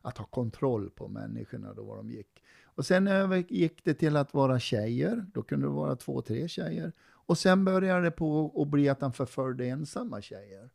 Att 0.01 0.17
ha 0.17 0.25
kontroll 0.25 0.89
på 0.89 1.07
människorna 1.07 1.73
då 1.73 1.83
var 1.83 1.97
de 1.97 2.11
gick. 2.11 2.43
Och 2.63 2.85
sen 2.85 3.07
övergick 3.07 3.83
det 3.83 3.93
till 3.93 4.17
att 4.17 4.33
vara 4.33 4.59
tjejer. 4.59 5.25
Då 5.33 5.43
kunde 5.43 5.65
det 5.65 5.71
vara 5.71 5.95
två, 5.95 6.21
tre 6.21 6.47
tjejer. 6.47 6.91
Och 7.09 7.37
sen 7.37 7.65
började 7.65 8.01
det 8.01 8.11
på 8.11 8.53
att 8.61 8.67
bli 8.67 8.89
att 8.89 9.01
han 9.01 9.13
förföljde 9.13 9.65
ensamma 9.65 10.21
tjejer. 10.21 10.69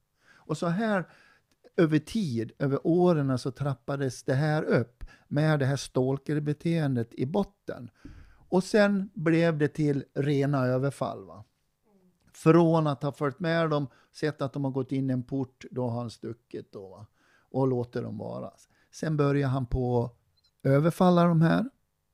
Och 0.44 0.58
så 0.58 0.66
här 0.66 1.04
över 1.76 1.98
tid, 1.98 2.52
över 2.58 2.86
åren, 2.86 3.38
så 3.38 3.50
trappades 3.50 4.22
det 4.22 4.34
här 4.34 4.62
upp 4.62 5.04
med 5.28 5.58
det 5.58 5.66
här 5.66 5.76
stalkerbeteendet 5.76 7.14
i 7.14 7.26
botten. 7.26 7.90
Och 8.48 8.64
sen 8.64 9.10
blev 9.14 9.58
det 9.58 9.68
till 9.68 10.04
rena 10.14 10.66
överfall. 10.66 11.26
Va? 11.26 11.44
Från 12.32 12.86
att 12.86 13.02
ha 13.02 13.12
följt 13.12 13.40
med 13.40 13.70
dem, 13.70 13.86
sett 14.12 14.42
att 14.42 14.52
de 14.52 14.64
har 14.64 14.70
gått 14.70 14.92
in 14.92 15.10
i 15.10 15.12
en 15.12 15.22
port, 15.22 15.64
då 15.70 15.88
har 15.88 16.00
han 16.00 16.10
stuckit 16.10 16.72
då, 16.72 16.88
va? 16.88 17.06
och 17.50 17.68
låter 17.68 18.02
dem 18.02 18.18
vara. 18.18 18.50
Sen 18.90 19.16
börjar 19.16 19.48
han 19.48 19.66
på 19.66 20.04
att 20.04 20.16
överfalla 20.62 21.24
de 21.24 21.42
här 21.42 21.64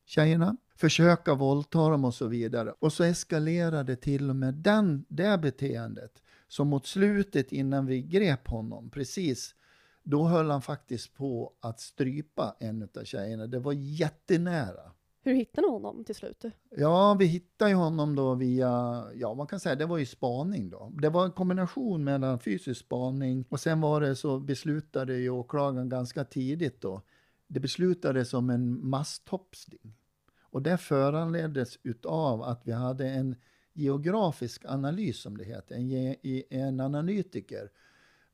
tjejerna, 0.05 0.57
försöka 0.77 1.35
våldta 1.35 1.88
dem 1.88 2.05
och 2.05 2.15
så 2.15 2.27
vidare. 2.27 2.75
Och 2.79 2.93
så 2.93 3.05
eskalerar 3.05 3.85
det 3.85 3.97
till 3.97 4.31
och 4.31 4.37
med 4.37 4.55
den, 4.55 5.05
det 5.09 5.38
beteendet 5.38 6.23
så 6.49 6.64
mot 6.64 6.87
slutet 6.87 7.52
innan 7.52 7.87
vi 7.87 8.02
grep 8.02 8.49
honom, 8.49 8.90
precis, 8.90 9.55
då 10.02 10.25
höll 10.25 10.50
han 10.50 10.62
faktiskt 10.62 11.14
på 11.14 11.52
att 11.61 11.81
strypa 11.81 12.57
en 12.61 12.83
av 12.83 13.05
tjejerna. 13.05 13.47
Det 13.47 13.59
var 13.59 13.73
jättenära. 13.73 14.93
Hur 15.23 15.35
hittade 15.35 15.67
ni 15.67 15.73
honom 15.73 16.05
till 16.05 16.14
slut? 16.14 16.45
Ja, 16.71 17.14
vi 17.19 17.25
hittade 17.25 17.75
honom 17.75 18.14
då 18.14 18.35
via, 18.35 19.05
ja 19.14 19.35
man 19.35 19.47
kan 19.47 19.61
säga 19.61 19.75
det 19.75 19.87
var 19.87 19.99
ju 19.99 20.07
spaning 20.07 20.71
då. 20.71 20.93
Det 21.00 21.09
var 21.09 21.25
en 21.25 21.33
kombination 21.33 22.05
mellan 22.05 22.38
fysisk 22.38 22.81
spaning 22.81 23.45
och 23.49 23.61
sen 23.61 23.81
var 23.81 24.00
det 24.00 24.17
så 24.17 24.40
beslutade 24.40 25.17
ju 25.17 25.31
åklagaren 25.31 25.88
ganska 25.88 26.25
tidigt 26.25 26.81
då 26.81 27.02
det 27.47 27.61
beslutades 27.61 28.35
om 28.35 28.50
en 28.50 28.88
masstopsning. 28.88 29.95
Och 30.40 30.62
det 30.62 30.78
föranleddes 30.78 31.78
utav 31.83 32.43
att 32.43 32.62
vi 32.64 32.73
hade 32.73 33.09
en 33.09 33.37
geografisk 33.78 34.64
analys, 34.64 35.20
som 35.20 35.37
det 35.37 35.44
heter, 35.44 35.75
en, 35.75 36.16
en 36.50 36.80
analytiker 36.80 37.70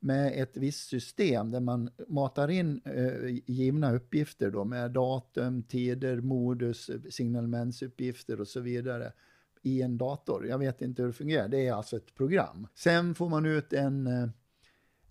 med 0.05 0.43
ett 0.43 0.57
visst 0.57 0.89
system 0.89 1.51
där 1.51 1.61
man 1.61 1.91
matar 2.09 2.51
in 2.51 2.81
eh, 2.85 3.41
givna 3.47 3.95
uppgifter 3.95 4.51
då 4.51 4.65
med 4.65 4.91
datum, 4.91 5.63
tider, 5.63 6.21
modus, 6.21 6.91
signalementsuppgifter 7.11 8.41
och 8.41 8.49
så 8.49 8.61
vidare 8.61 9.13
i 9.63 9.83
en 9.83 9.99
dator. 9.99 10.47
Jag 10.47 10.59
vet 10.59 10.83
inte 10.83 11.03
hur 11.03 11.07
det 11.07 11.15
fungerar. 11.15 11.49
Det 11.49 11.67
är 11.67 11.73
alltså 11.73 11.97
ett 11.97 12.15
program. 12.15 12.67
Sen 12.75 13.15
får 13.15 13.29
man 13.29 13.47
ut 13.47 13.73
en 13.73 14.07
eh, 14.07 14.29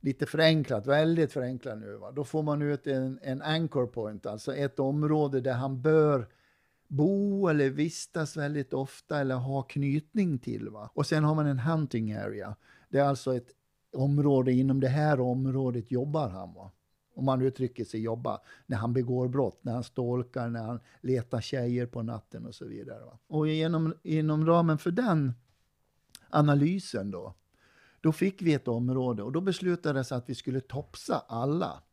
lite 0.02 0.26
förenklat, 0.26 0.88
väldigt 0.88 1.32
förenklat 1.32 1.80
nu, 1.80 1.94
va? 1.96 2.12
då 2.12 2.24
får 2.24 2.44
man 2.44 2.62
ut 2.62 2.88
en, 2.88 3.20
en 3.22 3.42
anchor 3.42 3.88
point, 3.88 4.26
alltså 4.26 4.56
ett 4.56 4.80
område 4.80 5.42
där 5.42 5.54
han 5.54 5.82
bör 5.82 6.28
bo 6.96 7.48
eller 7.48 7.70
vistas 7.70 8.38
väldigt 8.38 8.74
ofta 8.74 9.20
eller 9.20 9.36
ha 9.36 9.62
knytning 9.62 10.40
till. 10.40 10.70
Va? 10.70 10.90
Och 10.94 11.06
sen 11.06 11.24
har 11.24 11.36
man 11.36 11.48
en 11.48 11.60
hunting 11.60 12.14
area. 12.14 12.56
Det 12.90 13.00
är 13.00 13.04
alltså 13.04 13.36
ett 13.36 13.50
område, 13.94 14.52
inom 14.52 14.80
det 14.80 14.88
här 14.88 15.20
området 15.20 15.92
jobbar 15.92 16.30
han. 16.30 16.54
Va? 16.54 16.72
Om 17.16 17.26
man 17.26 17.42
uttrycker 17.42 17.86
sig 17.86 18.02
jobba, 18.02 18.42
när 18.66 18.78
han 18.78 18.94
begår 18.94 19.28
brott, 19.28 19.60
när 19.64 19.74
han 19.74 19.84
stolkar, 19.84 20.50
när 20.50 20.64
han 20.64 20.80
letar 21.02 21.42
tjejer 21.42 21.86
på 21.86 22.04
natten 22.04 22.46
och 22.46 22.56
så 22.56 22.66
vidare. 22.66 23.06
Va? 23.06 23.20
Och 23.28 23.48
genom, 23.48 23.94
inom 24.04 24.46
ramen 24.46 24.78
för 24.78 24.92
den 24.92 25.34
analysen 26.30 27.12
då, 27.12 27.34
då 28.02 28.12
fick 28.12 28.42
vi 28.42 28.54
ett 28.54 28.68
område 28.68 29.24
och 29.24 29.32
då 29.32 29.42
beslutades 29.42 30.12
att 30.12 30.30
vi 30.30 30.36
skulle 30.36 30.62
topsa 30.62 31.24
alla 31.28 31.84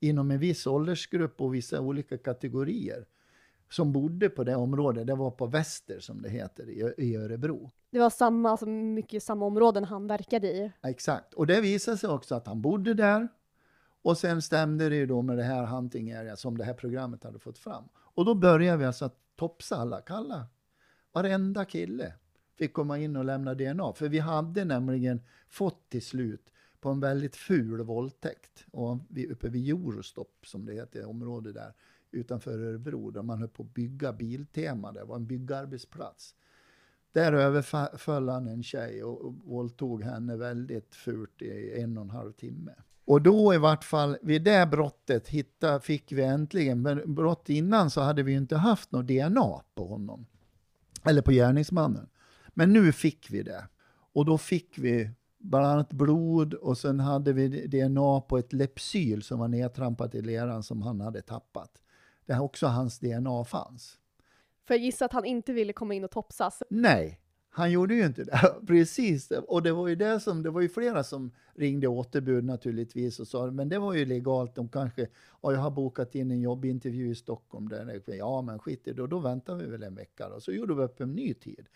inom 0.00 0.30
en 0.30 0.38
viss 0.38 0.66
åldersgrupp 0.66 1.40
och 1.40 1.54
vissa 1.54 1.80
olika 1.80 2.18
kategorier 2.18 3.06
som 3.72 3.92
bodde 3.92 4.28
på 4.28 4.44
det 4.44 4.56
området. 4.56 5.06
Det 5.06 5.14
var 5.14 5.30
på 5.30 5.46
Väster 5.46 6.00
som 6.00 6.22
det 6.22 6.28
heter 6.28 6.70
i, 7.00 7.16
Örebro. 7.16 7.70
Det 7.90 7.98
var 7.98 8.10
samma, 8.10 8.50
alltså 8.50 8.66
mycket 8.66 9.22
samma 9.22 9.46
områden 9.46 9.84
han 9.84 10.06
verkade 10.06 10.46
i. 10.48 10.72
exakt, 10.82 11.34
och 11.34 11.46
det 11.46 11.60
visade 11.60 11.96
sig 11.96 12.10
också 12.10 12.34
att 12.34 12.46
han 12.46 12.62
bodde 12.62 12.94
där. 12.94 13.28
Och 14.02 14.18
sen 14.18 14.42
stämde 14.42 14.88
det 14.88 14.96
ju 14.96 15.06
då 15.06 15.22
med 15.22 15.36
det 15.36 15.42
här 15.42 15.66
hunting 15.66 16.12
area 16.12 16.36
som 16.36 16.58
det 16.58 16.64
här 16.64 16.74
programmet 16.74 17.24
hade 17.24 17.38
fått 17.38 17.58
fram. 17.58 17.84
Och 17.94 18.24
då 18.24 18.34
började 18.34 18.78
vi 18.78 18.84
alltså 18.84 19.04
att 19.04 19.16
topsa 19.36 19.76
alla, 19.76 20.00
kalla 20.00 20.46
varenda 21.12 21.64
kille 21.64 22.12
fick 22.58 22.72
komma 22.72 22.98
in 22.98 23.16
och 23.16 23.24
lämna 23.24 23.54
DNA. 23.54 23.92
För 23.92 24.08
vi 24.08 24.18
hade 24.18 24.64
nämligen 24.64 25.20
fått 25.48 25.88
till 25.88 26.02
slut 26.02 26.52
på 26.80 26.88
en 26.90 27.00
väldigt 27.00 27.36
ful 27.36 27.82
våldtäkt 27.82 28.66
och 28.70 28.98
vi, 29.08 29.26
uppe 29.26 29.48
vid 29.48 29.68
Eurostop, 29.68 30.46
som 30.46 30.64
det 30.64 30.74
heter, 30.74 31.08
område 31.08 31.52
där 31.52 31.72
utanför 32.12 32.58
Örebro, 32.58 33.10
där 33.10 33.22
man 33.22 33.38
höll 33.38 33.48
på 33.48 33.62
att 33.62 33.74
bygga 33.74 34.12
Biltema. 34.12 34.92
Det 34.92 35.04
var 35.04 35.16
en 35.16 35.26
byggarbetsplats. 35.26 36.34
Där 37.12 37.32
överföll 37.32 38.28
han 38.28 38.48
en 38.48 38.62
tjej 38.62 39.04
och, 39.04 39.24
och 39.24 39.34
våldtog 39.34 40.02
henne 40.02 40.36
väldigt 40.36 40.94
fult 40.94 41.42
i 41.42 41.80
en 41.80 41.98
och 41.98 42.04
en 42.04 42.10
halv 42.10 42.32
timme. 42.32 42.72
Och 43.04 43.22
då 43.22 43.54
i 43.54 43.58
vart 43.58 43.84
fall, 43.84 44.16
vid 44.22 44.44
det 44.44 44.68
brottet 44.70 45.28
hitta, 45.28 45.80
fick 45.80 46.12
vi 46.12 46.22
äntligen, 46.22 46.82
men 46.82 47.14
brott 47.14 47.48
innan 47.48 47.90
så 47.90 48.00
hade 48.00 48.22
vi 48.22 48.32
inte 48.32 48.56
haft 48.56 48.92
något 48.92 49.06
DNA 49.06 49.62
på 49.74 49.86
honom. 49.86 50.26
Eller 51.04 51.22
på 51.22 51.30
gärningsmannen. 51.30 52.08
Men 52.48 52.72
nu 52.72 52.92
fick 52.92 53.30
vi 53.30 53.42
det. 53.42 53.68
Och 54.12 54.24
då 54.24 54.38
fick 54.38 54.78
vi 54.78 55.10
bland 55.38 55.66
annat 55.66 55.92
blod 55.92 56.54
och 56.54 56.78
sen 56.78 57.00
hade 57.00 57.32
vi 57.32 57.66
DNA 57.66 58.20
på 58.20 58.38
ett 58.38 58.52
lepsyl 58.52 59.22
som 59.22 59.38
var 59.38 59.48
nedtrampat 59.48 60.14
i 60.14 60.22
leran 60.22 60.62
som 60.62 60.82
han 60.82 61.00
hade 61.00 61.22
tappat. 61.22 61.81
Där 62.26 62.40
också 62.40 62.66
hans 62.66 62.98
DNA 62.98 63.44
fanns. 63.44 63.98
För 64.64 64.74
jag 64.74 64.82
gissar 64.82 65.06
att 65.06 65.12
han 65.12 65.24
inte 65.24 65.52
ville 65.52 65.72
komma 65.72 65.94
in 65.94 66.04
och 66.04 66.10
topsas? 66.10 66.62
Nej, 66.70 67.20
han 67.54 67.70
gjorde 67.70 67.94
ju 67.94 68.06
inte 68.06 68.24
det. 68.24 68.54
Precis, 68.66 69.30
och 69.30 69.62
det 69.62 69.72
var 69.72 69.88
ju 69.88 69.94
det 69.94 70.20
som, 70.20 70.42
det 70.42 70.50
var 70.50 70.60
ju 70.60 70.68
flera 70.68 71.04
som 71.04 71.30
ringde 71.54 71.88
återbud 71.88 72.44
naturligtvis 72.44 73.20
och 73.20 73.28
sa, 73.28 73.50
men 73.50 73.68
det 73.68 73.78
var 73.78 73.94
ju 73.94 74.04
legalt, 74.04 74.54
de 74.54 74.68
kanske, 74.68 75.08
ja 75.42 75.52
jag 75.52 75.60
har 75.60 75.70
bokat 75.70 76.14
in 76.14 76.30
en 76.30 76.40
jobbintervju 76.40 77.10
i 77.10 77.14
Stockholm, 77.14 77.68
där, 77.68 78.02
ja 78.06 78.42
men 78.42 78.58
skit 78.58 78.88
i 78.88 78.92
det, 78.92 79.06
då 79.06 79.18
väntar 79.18 79.54
vi 79.54 79.66
väl 79.66 79.82
en 79.82 79.94
vecka 79.94 80.28
då. 80.28 80.40
Så 80.40 80.52
gjorde 80.52 80.74
vi 80.74 80.82
upp 80.82 81.00
en 81.00 81.12
ny 81.12 81.34
tid. 81.34 81.68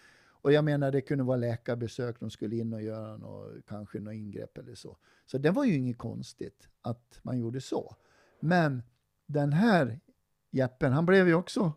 Och 0.47 0.53
jag 0.53 0.65
menar, 0.65 0.93
det 0.93 1.01
kunde 1.01 1.25
vara 1.25 1.37
läkarbesök, 1.37 2.21
de 2.21 2.31
skulle 2.31 2.57
in 2.57 2.73
och 2.73 2.83
göra 2.83 3.17
något, 3.17 3.67
kanske 3.69 4.01
något 4.01 4.15
ingrepp 4.15 4.59
eller 4.59 4.75
så. 4.75 4.97
Så 5.27 5.39
det 5.39 5.51
var 5.51 5.65
ju 5.65 5.75
inget 5.75 5.99
konstigt 5.99 6.69
att 6.83 7.21
man 7.23 7.39
gjorde 7.39 7.61
så. 7.61 7.97
Men 8.41 8.83
den 9.27 9.53
här 9.53 10.01
Jeppen, 10.57 10.93
han 10.93 11.07
blev 11.07 11.29
ju 11.29 11.35
också 11.35 11.73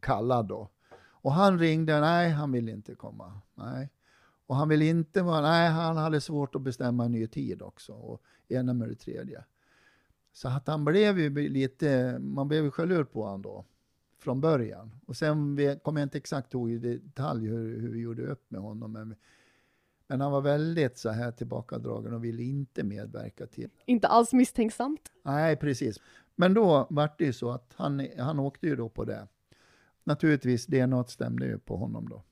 kallad 0.00 0.46
då. 0.46 0.70
Och 0.96 1.32
han 1.32 1.58
ringde, 1.58 2.00
nej 2.00 2.30
han 2.30 2.52
ville 2.52 2.72
inte 2.72 2.94
komma. 2.94 3.40
Nej. 3.54 3.90
Och 4.46 4.56
han 4.56 4.68
ville 4.68 4.84
inte 4.84 5.22
vara, 5.22 5.40
nej 5.40 5.70
han 5.70 5.96
hade 5.96 6.20
svårt 6.20 6.54
att 6.54 6.62
bestämma 6.62 7.04
en 7.04 7.12
ny 7.12 7.26
tid 7.26 7.62
också. 7.62 7.92
Och 7.92 8.22
ena 8.48 8.74
med 8.74 8.88
det 8.88 8.94
tredje. 8.94 9.44
Så 10.32 10.48
att 10.48 10.66
han 10.66 10.84
blev 10.84 11.18
ju 11.18 11.48
lite, 11.48 12.18
man 12.18 12.48
blev 12.48 12.64
ju 12.64 12.70
själv 12.70 13.04
på 13.04 13.22
honom 13.22 13.42
då 13.42 13.64
från 14.18 14.40
början. 14.40 14.90
Och 15.06 15.16
sen 15.16 15.56
kommer 15.82 16.00
jag 16.00 16.06
inte 16.06 16.18
exakt 16.18 16.54
ihåg 16.54 16.70
i 16.70 16.78
detalj 16.78 17.46
hur, 17.46 17.80
hur 17.80 17.88
vi 17.88 18.00
gjorde 18.00 18.26
upp 18.26 18.50
med 18.50 18.60
honom. 18.60 18.92
Men, 18.92 19.14
men 20.06 20.20
han 20.20 20.32
var 20.32 20.40
väldigt 20.40 20.98
så 20.98 21.10
här 21.10 21.32
tillbakadragen 21.32 22.14
och 22.14 22.24
ville 22.24 22.42
inte 22.42 22.84
medverka 22.84 23.46
till. 23.46 23.70
Inte 23.86 24.08
alls 24.08 24.32
misstänksamt? 24.32 25.12
Nej, 25.22 25.56
precis. 25.56 26.00
Men 26.36 26.54
då 26.54 26.86
var 26.90 27.10
det 27.18 27.24
ju 27.24 27.32
så 27.32 27.50
att 27.50 27.74
han, 27.76 28.08
han 28.18 28.38
åkte 28.38 28.66
ju 28.66 28.76
då 28.76 28.88
på 28.88 29.04
det. 29.04 29.28
Naturligtvis, 30.04 30.66
DNA 30.66 31.04
stämde 31.04 31.46
ju 31.46 31.58
på 31.58 31.76
honom 31.76 32.08
då. 32.08 32.22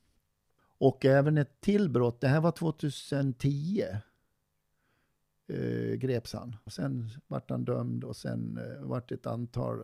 Och 0.78 1.04
även 1.04 1.38
ett 1.38 1.60
till 1.60 1.90
brott, 1.90 2.20
det 2.20 2.28
här 2.28 2.40
var 2.40 2.52
2010, 2.52 3.84
eh, 5.46 5.94
greps 5.94 6.32
han. 6.32 6.56
Sen 6.66 7.10
vart 7.26 7.50
han 7.50 7.64
dömd 7.64 8.04
och 8.04 8.16
sen 8.16 8.58
eh, 8.58 8.82
vart 8.86 9.12
ett 9.12 9.26
antal 9.26 9.82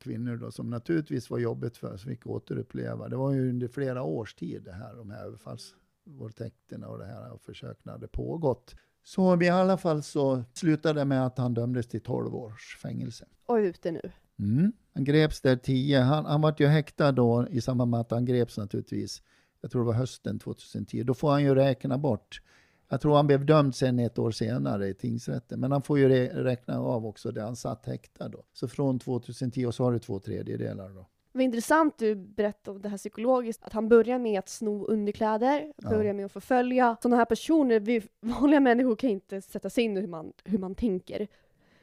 kvinnor 0.00 0.36
då, 0.36 0.50
som 0.50 0.70
naturligtvis 0.70 1.30
var 1.30 1.38
jobbigt 1.38 1.76
för, 1.76 1.96
som 1.96 2.10
fick 2.10 2.26
återuppleva. 2.26 3.08
Det 3.08 3.16
var 3.16 3.32
ju 3.32 3.50
under 3.50 3.68
flera 3.68 4.02
års 4.02 4.34
tid 4.34 4.62
det 4.62 4.72
här, 4.72 4.94
de 4.94 5.10
här 5.10 5.24
överfallsvåldtäkterna 5.24 6.88
och 6.88 6.98
det 6.98 7.06
här 7.06 7.38
försöken 7.42 7.92
hade 7.92 8.08
pågått. 8.08 8.74
Så 9.04 9.42
i 9.42 9.48
alla 9.48 9.76
fall 9.76 10.02
så 10.02 10.44
slutade 10.52 11.00
det 11.00 11.04
med 11.04 11.26
att 11.26 11.38
han 11.38 11.54
dömdes 11.54 11.86
till 11.86 12.00
12 12.00 12.34
års 12.34 12.78
fängelse. 12.82 13.24
Och 13.46 13.58
är 13.58 13.62
ute 13.62 13.90
nu? 13.90 14.12
Mm. 14.38 14.72
Han 14.94 15.04
greps 15.04 15.40
där 15.40 15.56
10. 15.56 16.00
Han, 16.00 16.24
han 16.24 16.40
var 16.40 16.54
ju 16.58 16.66
häktad 16.66 17.12
då 17.12 17.46
i 17.50 17.60
samband 17.60 17.90
med 17.90 18.00
att 18.00 18.10
han 18.10 18.24
greps 18.24 18.58
naturligtvis. 18.58 19.22
Jag 19.60 19.70
tror 19.70 19.82
det 19.82 19.86
var 19.86 19.94
hösten 19.94 20.38
2010. 20.38 21.02
Då 21.02 21.14
får 21.14 21.30
han 21.30 21.42
ju 21.42 21.54
räkna 21.54 21.98
bort 21.98 22.40
jag 22.88 23.00
tror 23.00 23.16
han 23.16 23.26
blev 23.26 23.46
dömd 23.46 23.74
sen 23.74 23.98
ett 23.98 24.18
år 24.18 24.30
senare 24.30 24.88
i 24.88 24.94
tingsrätten. 24.94 25.60
Men 25.60 25.72
han 25.72 25.82
får 25.82 25.98
ju 25.98 26.08
räkna 26.28 26.80
av 26.80 27.06
också 27.06 27.30
där 27.30 27.42
han 27.42 27.56
satt 27.56 27.86
häktad 27.86 28.28
då. 28.28 28.44
Så 28.52 28.68
från 28.68 28.98
2010 28.98 29.66
och 29.66 29.74
så 29.74 29.84
har 29.84 29.92
du 29.92 29.98
två 29.98 30.18
tredjedelar 30.18 30.88
då. 30.88 31.06
Vad 31.38 31.44
intressant 31.44 31.98
du 31.98 32.14
berättade 32.14 32.76
om 32.76 32.82
det 32.82 32.88
här 32.88 32.96
psykologiskt, 32.96 33.64
att 33.64 33.72
han 33.72 33.88
börjar 33.88 34.18
med 34.18 34.38
att 34.38 34.48
sno 34.48 34.86
underkläder, 34.86 35.72
ja. 35.76 35.90
börjar 35.90 36.12
med 36.12 36.26
att 36.26 36.32
förfölja. 36.32 36.96
Sådana 37.02 37.16
här 37.16 37.24
personer, 37.24 37.80
vi 37.80 38.02
vanliga 38.20 38.60
människor 38.60 38.96
kan 38.96 39.10
inte 39.10 39.40
sätta 39.40 39.70
sig 39.70 39.84
in 39.84 39.96
i 39.96 40.00
hur 40.00 40.08
man, 40.08 40.32
hur 40.44 40.58
man 40.58 40.74
tänker. 40.74 41.28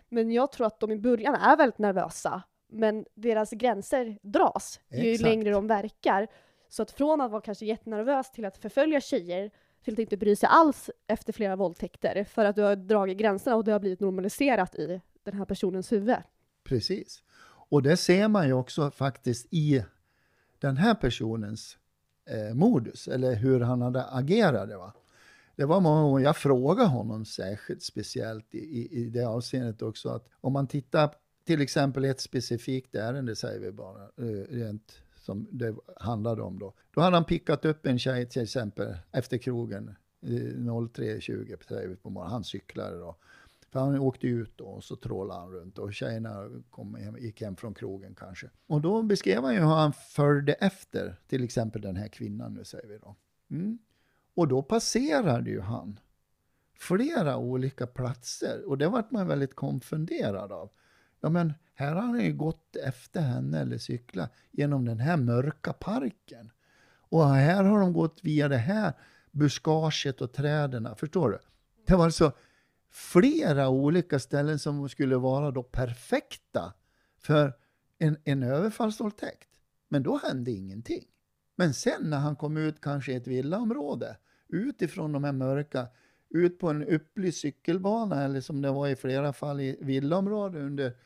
Men 0.10 0.32
jag 0.32 0.52
tror 0.52 0.68
att 0.68 0.80
de 0.80 0.92
i 0.92 0.98
början 0.98 1.36
är 1.36 1.58
väldigt 1.58 1.78
nervösa, 1.78 2.42
men 2.68 3.06
deras 3.14 3.52
gränser 3.52 4.18
dras 4.22 4.80
ju 4.92 5.12
Exakt. 5.12 5.30
längre 5.30 5.52
de 5.52 5.68
verkar. 5.68 6.28
Så 6.70 6.82
att 6.82 6.92
från 6.92 7.22
att 7.22 7.32
vara 7.32 7.42
kanske 7.42 7.66
jättenervös 7.66 8.32
till 8.32 8.46
att 8.46 8.58
förfölja 8.58 9.02
tjejer 9.02 9.52
till 9.84 9.94
att 9.94 10.00
inte 10.00 10.18
bry 10.18 10.36
sig 10.36 10.50
alls 10.52 10.90
efter 11.08 11.34
flera 11.34 11.56
våldtäkter 11.56 12.24
för 12.24 12.46
att 12.46 12.56
du 12.56 12.62
har 12.62 12.76
dragit 12.76 13.18
gränserna 13.18 13.56
och 13.56 13.64
det 13.64 13.72
har 13.72 13.80
blivit 13.80 14.00
normaliserat 14.00 14.76
i 14.76 15.02
den 15.24 15.34
här 15.34 15.46
personens 15.46 15.92
huvud. 15.92 16.18
Precis. 16.64 17.24
Och 17.70 17.84
det 17.84 17.98
ser 17.98 18.28
man 18.28 18.48
ju 18.48 18.54
också 18.54 18.92
faktiskt 18.92 19.48
i 19.50 19.84
den 20.60 20.78
här 20.78 20.96
personens 20.96 21.78
eh, 22.30 22.56
modus, 22.56 23.08
eller 23.08 23.36
hur 23.36 23.60
han 23.60 23.82
hade 23.82 24.04
agerat. 24.04 24.70
Va? 24.70 24.94
Det 25.56 25.66
var 25.66 25.80
många 25.80 26.02
gånger 26.02 26.24
jag 26.24 26.38
frågade 26.38 26.90
honom 26.90 27.26
särskilt 27.26 27.84
speciellt 27.84 28.56
i, 28.56 28.58
i, 28.58 29.04
i 29.04 29.10
det 29.10 29.24
avseendet 29.28 29.82
också, 29.82 30.10
att 30.10 30.28
om 30.42 30.54
man 30.54 30.68
tittar 30.68 31.10
till 31.46 31.62
exempel 31.62 32.06
ett 32.06 32.22
specifikt 32.22 32.96
ärende, 32.96 33.36
säger 33.36 33.60
vi 33.60 33.72
bara, 33.72 34.04
eh, 34.04 34.46
rent 34.50 35.02
som 35.16 35.48
det 35.52 35.76
handlade 35.98 36.42
om 36.42 36.60
då. 36.60 36.74
Då 36.94 37.02
hade 37.02 37.16
han 37.16 37.26
pickat 37.26 37.66
upp 37.66 37.86
en 37.86 38.00
tjej 38.00 38.30
till 38.30 38.42
exempel 38.42 38.96
efter 39.12 39.38
krogen 39.38 39.96
eh, 40.22 40.30
03.20 40.30 41.96
på 41.96 42.10
morgonen. 42.10 42.32
Han 42.32 42.44
cyklade 42.44 43.00
då. 43.00 43.16
För 43.76 43.80
han 43.80 44.00
åkte 44.00 44.28
ut 44.28 44.58
då 44.58 44.66
och 44.66 44.84
så 44.84 44.96
trålade 44.96 45.40
han 45.40 45.52
runt 45.52 45.78
och 45.78 45.94
tjejerna 45.94 46.50
kom 46.70 46.96
hem, 46.96 47.18
gick 47.18 47.42
hem 47.42 47.56
från 47.56 47.74
krogen 47.74 48.16
kanske. 48.16 48.50
Och 48.68 48.82
då 48.82 49.04
beskrev 49.04 49.44
han 49.44 49.54
ju 49.54 49.60
hur 49.60 49.68
han 49.68 49.94
följde 49.94 50.54
efter 50.54 51.20
till 51.28 51.44
exempel 51.44 51.82
den 51.82 51.96
här 51.96 52.08
kvinnan 52.08 52.54
nu 52.54 52.64
säger 52.64 52.88
vi 52.88 52.98
då. 52.98 53.16
Mm. 53.52 53.78
Och 54.36 54.48
då 54.48 54.64
passerade 54.64 55.50
ju 55.50 55.62
han 55.62 56.00
flera 56.80 57.38
olika 57.38 57.88
platser 57.88 58.64
och 58.68 58.78
det 58.78 58.88
vart 58.88 59.12
man 59.12 59.28
väldigt 59.28 59.56
konfunderad 59.56 60.52
av. 60.52 60.70
Ja, 61.22 61.30
men 61.30 61.54
här 61.74 61.96
har 61.96 62.02
han 62.02 62.26
ju 62.26 62.34
gått 62.34 62.76
efter 62.76 63.22
henne 63.22 63.60
eller 63.60 63.78
cyklat 63.78 64.34
genom 64.52 64.86
den 64.86 65.00
här 65.00 65.18
mörka 65.18 65.74
parken. 65.74 66.52
Och 67.10 67.28
här 67.28 67.64
har 67.64 67.80
de 67.80 67.94
gått 67.94 68.20
via 68.24 68.48
det 68.48 68.58
här 68.58 68.94
buskaget 69.32 70.22
och 70.22 70.34
träden. 70.34 70.88
Förstår 70.98 71.30
du? 71.30 71.40
Det 71.86 71.96
var 71.96 72.06
alltså 72.06 72.32
flera 72.96 73.70
olika 73.70 74.20
ställen 74.20 74.60
som 74.60 74.90
skulle 74.90 75.18
vara 75.18 75.52
då 75.52 75.64
perfekta 75.64 76.74
för 77.18 77.54
en, 77.98 78.18
en 78.24 78.44
överfallsvåldtäkt. 78.44 79.50
Men 79.90 80.04
då 80.04 80.18
hände 80.18 80.52
ingenting. 80.52 81.06
Men 81.56 81.74
sen 81.74 82.10
när 82.10 82.18
han 82.18 82.36
kom 82.36 82.58
ut 82.58 82.82
kanske 82.82 83.12
i 83.12 83.16
ett 83.16 83.28
villaområde, 83.28 84.18
utifrån 84.48 85.12
de 85.12 85.24
här 85.24 85.32
mörka, 85.32 85.88
ut 86.30 86.60
på 86.60 86.70
en 86.70 86.84
upplyst 86.84 87.42
cykelbana 87.42 88.24
eller 88.24 88.42
som 88.42 88.62
det 88.62 88.72
var 88.72 88.88
i 88.88 88.96
flera 88.96 89.34
fall 89.34 89.60
i 89.62 89.78
villaområden 89.82 90.62
under, 90.62 90.98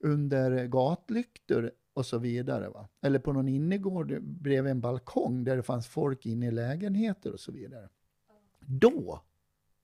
under 0.00 0.66
gatlyktor 0.66 1.72
och 1.92 2.06
så 2.06 2.18
vidare. 2.18 2.68
Va? 2.68 2.88
Eller 3.00 3.18
på 3.18 3.32
någon 3.32 3.48
innergård 3.48 4.22
bredvid 4.22 4.70
en 4.70 4.80
balkong 4.80 5.44
där 5.44 5.56
det 5.56 5.62
fanns 5.62 5.86
folk 5.86 6.26
inne 6.26 6.46
i 6.46 6.50
lägenheter 6.50 7.32
och 7.32 7.40
så 7.40 7.52
vidare. 7.52 7.88
Då 8.60 9.22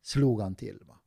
slog 0.03 0.41
han 0.41 0.55
till. 0.55 0.79
Va? 0.87 0.99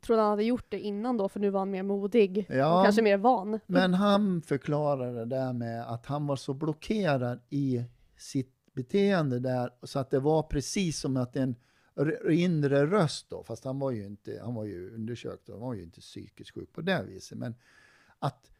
Tror 0.00 0.16
han 0.16 0.30
hade 0.30 0.44
gjort 0.44 0.66
det 0.68 0.80
innan 0.80 1.16
då, 1.16 1.28
för 1.28 1.40
nu 1.40 1.50
var 1.50 1.60
han 1.60 1.70
mer 1.70 1.82
modig 1.82 2.46
Ja. 2.48 2.78
och 2.78 2.84
kanske 2.84 3.02
mer 3.02 3.16
van. 3.16 3.60
Men 3.66 3.94
han 3.94 4.42
förklarade 4.42 5.18
det 5.18 5.24
där 5.24 5.52
med 5.52 5.90
att 5.92 6.06
han 6.06 6.26
var 6.26 6.36
så 6.36 6.54
blockerad 6.54 7.40
i 7.48 7.84
sitt 8.16 8.54
beteende 8.72 9.38
där 9.38 9.70
så 9.82 9.98
att 9.98 10.10
det 10.10 10.20
var 10.20 10.42
precis 10.42 11.00
som 11.00 11.16
att 11.16 11.36
en 11.36 11.56
inre 12.30 12.86
röst 12.86 13.30
då, 13.30 13.44
fast 13.44 13.64
han 13.64 13.78
var 13.78 13.90
ju 13.90 14.06
inte, 14.06 14.40
han 14.44 14.54
var 14.54 14.64
ju 14.64 14.94
undersökt 14.94 15.48
och 15.48 15.54
han 15.54 15.66
var 15.66 15.74
ju 15.74 15.82
inte 15.82 16.00
psykiskt 16.00 16.50
sjuk 16.54 16.72
på 16.72 16.80
det 16.80 17.02
viset, 17.02 17.38
men 17.38 17.54
att 18.18 18.50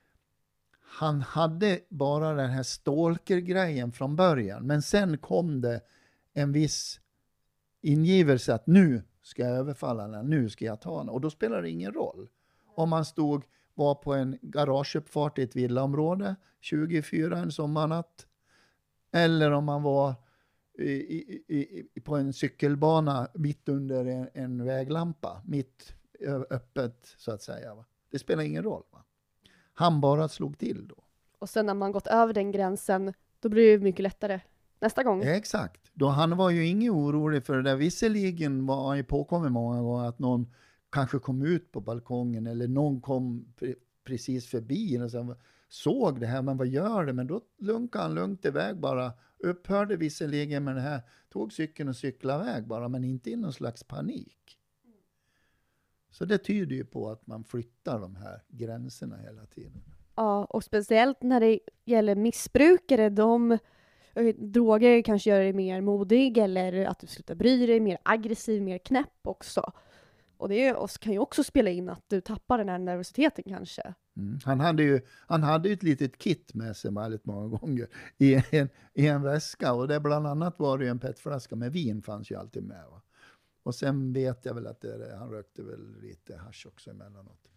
han 0.83 1.21
hade 1.21 1.81
bara 1.89 2.35
den 2.35 2.51
här 2.51 2.63
stalker-grejen 2.63 3.93
från 3.93 4.17
början, 4.17 4.67
men 4.67 4.83
sen 4.83 5.19
kom 5.19 5.61
det 5.61 5.81
en 6.33 6.53
viss 6.53 7.01
ingivelse 7.81 8.55
att 8.55 8.67
nu 8.67 9.03
ska 9.23 9.43
jag 9.43 9.53
överfalla 9.53 10.03
henne, 10.03 10.23
nu 10.23 10.49
ska 10.49 10.65
jag 10.65 10.81
ta 10.81 10.99
henne. 10.99 11.13
Och 11.13 11.21
då 11.21 11.31
spelar 11.31 11.63
det 11.63 11.71
ingen 11.71 11.93
roll 11.93 12.29
om 12.75 12.91
man 12.91 13.05
stod, 13.05 13.45
var 13.75 13.95
på 13.95 14.15
en 14.15 14.39
garageuppfart 14.43 15.39
i 15.39 15.43
ett 15.43 15.57
villaområde 15.57 16.37
24 16.61 17.39
en 17.39 17.53
sommarnatt, 17.53 18.27
eller 19.13 19.51
om 19.51 19.65
man 19.65 19.83
var 19.83 20.15
i, 20.79 20.85
i, 20.85 21.89
i, 21.95 22.01
på 22.01 22.17
en 22.17 22.33
cykelbana 22.33 23.29
mitt 23.35 23.69
under 23.69 24.05
en, 24.05 24.29
en 24.35 24.65
väglampa, 24.65 25.43
mitt 25.47 25.95
öppet 26.51 27.15
så 27.19 27.33
att 27.33 27.43
säga. 27.43 27.75
Va? 27.75 27.85
Det 28.11 28.19
spelar 28.19 28.43
ingen 28.43 28.63
roll. 28.63 28.83
Va? 28.91 29.05
Han 29.73 30.01
bara 30.01 30.29
slog 30.29 30.59
till 30.59 30.89
då. 30.89 31.05
Och 31.39 31.49
sen 31.49 31.67
när 31.67 31.75
man 31.75 31.93
gått 31.93 32.07
över 32.07 32.33
den 32.33 32.53
gränsen, 32.53 33.13
då 33.41 33.49
blir 33.49 33.79
det 33.79 33.85
mycket 33.85 34.03
lättare 34.03 34.41
nästa 34.81 35.03
gång. 35.03 35.23
Exakt. 35.23 35.91
Då 35.95 36.09
han 36.09 36.37
var 36.37 36.51
ju 36.51 36.67
ingen 36.67 36.93
orolig 36.93 37.45
för 37.45 37.57
det 37.57 37.63
där. 37.63 37.77
Visserligen 37.77 38.67
var 38.67 38.89
han 38.89 38.97
ju 38.97 39.05
påkommen 39.05 39.53
många 39.53 39.83
gånger 39.83 40.09
att 40.09 40.19
någon 40.19 40.53
kanske 40.91 41.19
kom 41.19 41.43
ut 41.43 41.73
på 41.73 41.81
balkongen 41.81 42.47
eller 42.47 42.69
någon 42.69 43.01
kom 43.01 43.53
pre- 43.61 43.75
precis 44.05 44.47
förbi 44.47 44.99
och 44.99 45.11
sen 45.11 45.35
såg 45.69 46.21
det 46.21 46.27
här, 46.27 46.43
men 46.43 46.57
vad 46.57 46.67
gör 46.67 47.05
det? 47.05 47.13
Men 47.13 47.27
då 47.27 47.41
lunkade 47.59 48.05
han 48.05 48.15
lugnt 48.15 48.45
iväg 48.45 48.77
bara, 48.77 49.13
upphörde 49.39 49.97
visserligen 49.97 50.65
med 50.65 50.75
det 50.75 50.81
här, 50.81 51.01
tog 51.29 51.53
cykeln 51.53 51.89
och 51.89 51.97
cyklade 51.97 52.45
iväg 52.45 52.67
bara, 52.67 52.89
men 52.89 53.05
inte 53.05 53.31
i 53.31 53.37
någon 53.37 53.53
slags 53.53 53.85
panik. 53.85 54.59
Så 56.11 56.25
det 56.25 56.39
tyder 56.39 56.77
ju 56.77 56.85
på 56.85 57.11
att 57.11 57.27
man 57.27 57.45
flyttar 57.45 58.01
de 58.01 58.17
här 58.17 58.43
gränserna 58.49 59.17
hela 59.17 59.47
tiden. 59.47 59.83
Ja, 60.15 60.45
och 60.45 60.65
speciellt 60.65 61.23
när 61.23 61.41
det 61.41 61.59
gäller 61.85 62.15
missbrukare, 62.15 63.11
de 63.11 63.59
Eh, 64.15 64.35
droger 64.39 65.03
kanske 65.03 65.31
gör 65.31 65.41
dig 65.41 65.53
mer 65.53 65.81
modig 65.81 66.39
eller 66.39 66.85
att 66.85 66.99
du 66.99 67.07
slutar 67.07 67.35
bry 67.35 67.67
dig, 67.67 67.81
mer 67.81 67.99
aggressiv, 68.03 68.63
mer 68.63 68.79
knäpp 68.79 69.27
också. 69.27 69.73
Och 70.37 70.49
det 70.49 70.77
kan 71.01 71.13
ju 71.13 71.19
också 71.19 71.45
spela 71.45 71.71
in 71.71 71.89
att 71.89 72.05
du 72.09 72.21
tappar 72.21 72.59
den 72.59 72.69
här 72.69 72.79
nervositeten 72.79 73.45
kanske. 73.49 73.95
Mm. 74.17 74.39
Han, 74.45 74.61
hade 74.61 74.83
ju, 74.83 75.01
han 75.27 75.43
hade 75.43 75.69
ju 75.69 75.75
ett 75.75 75.83
litet 75.83 76.19
kit 76.19 76.55
med 76.55 76.77
sig 76.77 76.93
väldigt 76.93 77.27
många 77.27 77.59
gånger 77.59 77.89
i 78.19 78.35
en, 78.35 78.69
i 78.95 79.07
en 79.07 79.23
väska. 79.23 79.73
Och 79.73 79.89
det 79.89 80.01
bland 80.01 80.27
annat 80.27 80.59
var 80.59 80.79
det 80.79 80.85
ju 80.85 80.91
en 80.91 80.99
petflaska 80.99 81.57
med 81.57 81.73
vin 81.73 82.03
fanns 82.03 82.31
ju 82.31 82.37
alltid 82.37 82.63
med. 82.63 82.85
Va? 82.91 83.03
Och 83.63 83.75
sen 83.75 84.13
vet 84.13 84.45
jag 84.45 84.55
väl 84.55 84.67
att 84.67 84.81
det, 84.81 85.17
han 85.19 85.31
rökte 85.31 85.63
väl 85.63 86.01
lite 86.01 86.37
hasch 86.37 86.67
också 86.67 86.91
emellanåt. 86.91 87.49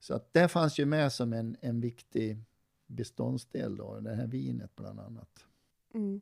Så 0.00 0.14
att 0.14 0.32
det 0.32 0.48
fanns 0.48 0.78
ju 0.78 0.86
med 0.86 1.12
som 1.12 1.32
en, 1.32 1.56
en 1.60 1.80
viktig 1.80 2.38
beståndsdel 2.86 3.76
då, 3.76 4.00
det 4.00 4.14
här 4.14 4.26
vinet 4.26 4.76
bland 4.76 5.00
annat. 5.00 5.46
Mm. 5.94 6.20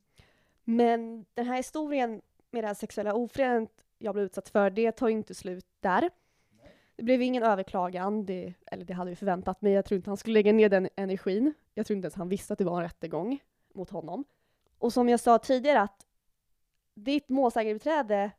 Men 0.65 1.25
den 1.35 1.47
här 1.47 1.57
historien 1.57 2.23
med 2.51 2.65
det 2.65 2.69
här 2.69 2.75
sexuella 2.75 3.15
ofredandet 3.15 3.85
jag 3.99 4.15
blev 4.15 4.27
utsatt 4.27 4.49
för, 4.49 4.71
det 4.71 4.93
tar 4.93 5.09
ju 5.09 5.15
inte 5.15 5.35
slut 5.35 5.67
där. 5.81 6.11
Det 6.97 7.03
blev 7.03 7.23
ingen 7.23 7.43
överklagan, 7.43 8.27
det, 8.27 8.55
eller 8.67 8.85
det 8.85 8.95
hade 8.95 9.11
vi 9.11 9.17
förväntat 9.17 9.63
mig. 9.63 9.73
Jag 9.73 9.85
tror 9.85 9.97
inte 9.97 10.11
han 10.11 10.17
skulle 10.17 10.35
lägga 10.35 10.53
ner 10.53 10.69
den 10.69 10.89
energin. 10.97 11.55
Jag 11.75 11.87
tror 11.87 11.97
inte 11.97 12.07
ens 12.07 12.15
han 12.15 12.29
visste 12.29 12.53
att 12.53 12.59
det 12.59 12.65
var 12.65 12.77
en 12.77 12.83
rättegång 12.83 13.39
mot 13.75 13.91
honom. 13.91 14.25
Och 14.79 14.93
som 14.93 15.09
jag 15.09 15.21
sa 15.21 15.39
tidigare 15.39 15.81
att 15.81 16.07
ditt 16.95 17.29
målsägarbiträde 17.29 18.31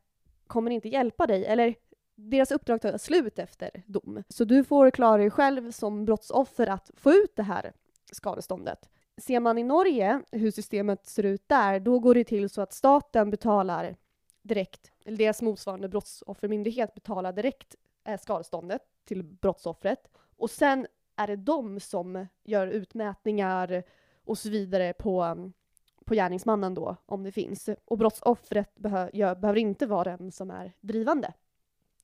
kommer 0.47 0.71
inte 0.71 0.89
hjälpa 0.89 1.27
dig, 1.27 1.45
eller 1.45 1.75
deras 2.15 2.51
uppdrag 2.51 2.81
tar 2.81 2.97
slut 2.97 3.39
efter 3.39 3.83
dom. 3.85 4.23
Så 4.29 4.43
du 4.43 4.63
får 4.63 4.91
klara 4.91 5.17
dig 5.17 5.29
själv 5.29 5.71
som 5.71 6.05
brottsoffer 6.05 6.67
att 6.67 6.91
få 6.95 7.11
ut 7.11 7.35
det 7.35 7.43
här 7.43 7.73
skadeståndet. 8.11 8.89
Ser 9.19 9.39
man 9.39 9.57
i 9.57 9.63
Norge 9.63 10.21
hur 10.31 10.51
systemet 10.51 11.07
ser 11.07 11.23
ut 11.23 11.49
där, 11.49 11.79
då 11.79 11.99
går 11.99 12.13
det 12.13 12.23
till 12.23 12.49
så 12.49 12.61
att 12.61 12.73
staten 12.73 13.29
betalar 13.29 13.95
direkt, 14.41 14.91
eller 15.05 15.17
deras 15.17 15.41
motsvarande 15.41 15.89
brottsoffermyndighet 15.89 16.93
betalar 16.93 17.33
direkt 17.33 17.75
eh, 18.03 18.19
skadeståndet 18.19 18.81
till 19.05 19.23
brottsoffret. 19.23 20.07
Och 20.37 20.49
sen 20.49 20.87
är 21.15 21.27
det 21.27 21.35
de 21.35 21.79
som 21.79 22.27
gör 22.43 22.67
utmätningar 22.67 23.83
och 24.23 24.37
så 24.37 24.49
vidare 24.49 24.93
på, 24.93 25.35
på 26.05 26.13
gärningsmannen 26.13 26.73
då, 26.73 26.95
om 27.05 27.23
det 27.23 27.31
finns. 27.31 27.69
Och 27.85 27.97
brottsoffret 27.97 28.75
behö 28.75 29.09
gör, 29.13 29.35
behöver 29.35 29.59
inte 29.59 29.85
vara 29.85 30.17
den 30.17 30.31
som 30.31 30.51
är 30.51 30.73
drivande. 30.79 31.33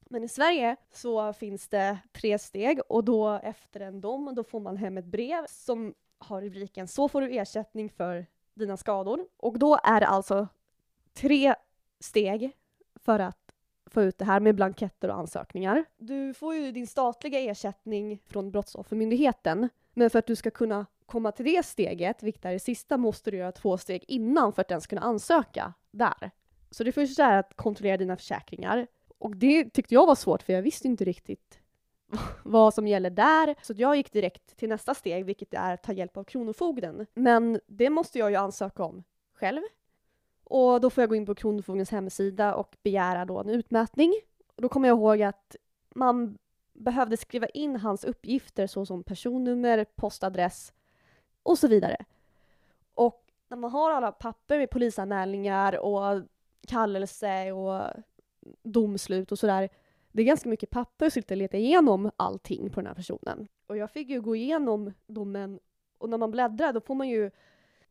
Men 0.10 0.24
i 0.24 0.28
Sverige 0.28 0.76
så 0.92 1.34
finns 1.34 1.68
det 1.68 1.98
tre 2.12 2.40
steg 2.40 2.80
och 2.90 3.04
då 3.04 3.30
efter 3.30 3.80
en 3.80 4.02
dom, 4.02 4.36
då 4.36 4.44
får 4.44 4.60
man 4.60 4.78
hem 4.78 4.98
ett 4.98 5.06
brev 5.06 5.46
som 5.50 5.94
har 6.18 6.42
rubriken 6.42 6.88
“Så 6.88 7.08
får 7.08 7.22
du 7.22 7.38
ersättning 7.38 7.90
för 7.90 8.26
dina 8.54 8.78
skador”. 8.78 9.28
Och 9.38 9.60
då 9.60 9.80
är 9.84 10.00
det 10.00 10.08
alltså 10.08 10.48
tre 11.14 11.56
steg 12.00 12.52
för 12.96 13.20
att 13.20 13.52
få 13.86 14.02
ut 14.02 14.18
det 14.18 14.26
här 14.26 14.40
med 14.40 14.56
blanketter 14.56 15.10
och 15.10 15.16
ansökningar. 15.16 15.86
Du 15.98 16.34
får 16.34 16.56
ju 16.56 16.72
din 16.72 16.88
statliga 16.88 17.40
ersättning 17.40 18.20
från 18.26 18.52
Brottsoffermyndigheten, 18.52 19.70
men 19.94 20.10
för 20.10 20.20
att 20.20 20.28
du 20.28 20.36
ska 20.36 20.52
kunna 20.52 20.86
komma 21.06 21.32
till 21.32 21.46
det 21.46 21.66
steget, 21.66 22.24
vilket 22.24 22.46
är 22.46 22.52
det 22.52 22.60
sista, 22.60 22.98
måste 22.98 23.32
du 23.32 23.38
göra 23.38 23.52
två 23.52 23.78
steg 23.78 24.04
innan 24.08 24.54
för 24.54 24.62
att 24.62 24.72
ens 24.72 24.88
kunna 24.88 25.02
ansöka 25.02 25.74
där. 25.92 26.32
Så 26.72 26.84
det 26.84 26.92
första 26.92 27.26
är 27.26 27.38
att 27.38 27.56
kontrollera 27.56 27.98
dina 27.98 28.18
försäkringar. 28.18 28.88
Och 29.18 29.36
det 29.36 29.70
tyckte 29.70 29.94
jag 29.94 30.06
var 30.08 30.16
svårt, 30.16 30.44
för 30.44 30.54
jag 30.54 30.62
visste 30.62 30.88
inte 30.88 31.06
riktigt 31.06 31.60
vad 32.44 32.74
som 32.74 32.88
gäller 32.88 33.10
där. 33.10 33.56
Så 33.62 33.74
jag 33.78 33.96
gick 33.96 34.12
direkt 34.12 34.58
till 34.58 34.70
nästa 34.70 34.94
steg, 34.94 35.26
vilket 35.26 35.54
är 35.54 35.74
att 35.74 35.84
ta 35.84 35.94
hjälp 35.94 36.18
av 36.18 36.24
Kronofogden. 36.24 37.06
Men 37.14 37.60
det 37.68 37.90
måste 37.90 38.20
jag 38.20 38.30
ju 38.30 38.36
ansöka 38.36 38.84
om 38.84 39.04
själv. 39.34 39.62
Och 40.44 40.82
då 40.82 40.90
får 40.90 41.02
jag 41.02 41.10
gå 41.10 41.16
in 41.16 41.26
på 41.26 41.36
Kronofogdens 41.36 41.92
hemsida 41.92 42.56
och 42.56 42.78
begära 42.84 43.26
då 43.26 43.40
en 43.40 43.50
utmätning. 43.50 44.14
Och 44.56 44.62
då 44.62 44.70
kommer 44.70 44.88
jag 44.88 44.98
ihåg 44.98 45.22
att 45.22 45.56
man 45.96 46.38
behövde 46.74 47.18
skriva 47.18 47.48
in 47.48 47.76
hans 47.76 48.04
uppgifter 48.04 48.68
såsom 48.68 49.04
personnummer, 49.04 49.86
postadress 49.96 50.74
och 51.44 51.58
så 51.58 51.68
vidare. 51.68 52.06
Och 52.94 53.24
när 53.48 53.58
man 53.58 53.72
har 53.72 53.92
alla 53.92 54.12
papper 54.12 54.58
med 54.58 54.70
polisanmälningar 54.70 55.78
och 55.80 56.22
kallelse 56.68 57.52
och 57.52 57.90
domslut 58.64 59.32
och 59.32 59.40
sådär, 59.40 59.70
det 60.16 60.22
är 60.22 60.26
ganska 60.26 60.50
mycket 60.50 60.70
papper 60.70 61.06
att 61.06 61.14
sitta 61.14 61.34
och 61.34 61.38
leta 61.38 61.58
igenom 61.58 62.12
allting 62.18 62.70
på 62.70 62.80
den 62.80 62.88
här 62.88 62.96
personen. 62.96 63.48
Och 63.68 63.78
jag 63.78 63.92
fick 63.92 64.10
ju 64.10 64.22
gå 64.22 64.36
igenom 64.36 64.94
domen 65.08 65.60
och 65.98 66.10
när 66.10 66.18
man 66.18 66.32
bläddrar 66.32 66.74
då 66.74 66.82
får 66.82 66.96
man 66.96 67.10
ju 67.10 67.32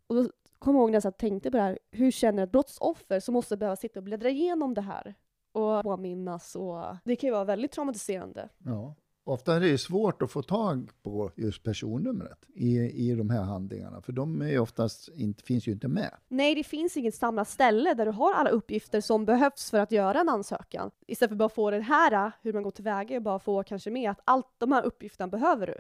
och 0.06 0.16
då 0.16 0.28
kommer 0.58 0.78
jag 0.78 0.82
ihåg 0.82 0.90
när 0.90 0.96
jag 0.96 1.02
satt 1.02 1.18
tänkte 1.18 1.50
på 1.50 1.56
det 1.56 1.62
här, 1.62 1.78
hur 1.90 2.10
känner 2.10 2.42
ett 2.44 2.52
brottsoffer 2.52 3.20
som 3.20 3.32
måste 3.32 3.56
behöva 3.56 3.76
sitta 3.76 4.00
och 4.00 4.04
bläddra 4.04 4.28
igenom 4.28 4.74
det 4.74 4.80
här 4.80 5.14
och 5.52 5.82
påminnas 5.82 6.56
och 6.56 6.96
det 7.04 7.16
kan 7.16 7.28
ju 7.28 7.32
vara 7.32 7.44
väldigt 7.44 7.72
traumatiserande. 7.72 8.48
Ja. 8.58 8.94
Ofta 9.26 9.54
är 9.54 9.60
det 9.60 9.68
ju 9.68 9.78
svårt 9.78 10.22
att 10.22 10.30
få 10.30 10.42
tag 10.42 10.90
på 11.02 11.30
just 11.36 11.62
personnumret 11.62 12.38
i, 12.54 12.78
i 12.78 13.14
de 13.14 13.30
här 13.30 13.42
handlingarna, 13.42 14.00
för 14.02 14.12
de 14.12 14.42
är 14.42 14.58
oftast 14.58 15.08
inte, 15.08 15.42
finns 15.42 15.68
ju 15.68 15.72
inte 15.72 15.88
med. 15.88 16.10
Nej, 16.28 16.54
det 16.54 16.64
finns 16.64 16.96
inget 16.96 17.14
samlat 17.14 17.48
ställe 17.48 17.94
där 17.94 18.06
du 18.06 18.12
har 18.12 18.34
alla 18.34 18.50
uppgifter 18.50 19.00
som 19.00 19.24
behövs 19.24 19.70
för 19.70 19.78
att 19.78 19.92
göra 19.92 20.20
en 20.20 20.28
ansökan. 20.28 20.90
Istället 21.06 21.30
för 21.30 21.34
att 21.34 21.38
bara 21.38 21.48
få 21.48 21.70
det 21.70 21.80
här, 21.80 22.32
hur 22.42 22.52
man 22.52 22.62
går 22.62 22.70
tillväga, 22.70 23.20
bara 23.20 23.38
få 23.38 23.62
kanske 23.62 23.90
med 23.90 24.10
att 24.10 24.20
allt 24.24 24.54
de 24.58 24.72
här 24.72 24.82
uppgifterna 24.82 25.28
behöver 25.28 25.66
du. 25.66 25.76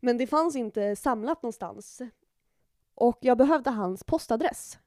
Men 0.00 0.18
det 0.18 0.26
fanns 0.26 0.56
inte 0.56 0.96
samlat 0.96 1.42
någonstans. 1.42 2.02
Och 2.94 3.18
jag 3.20 3.38
behövde 3.38 3.70
hans 3.70 4.04
postadress. 4.04 4.78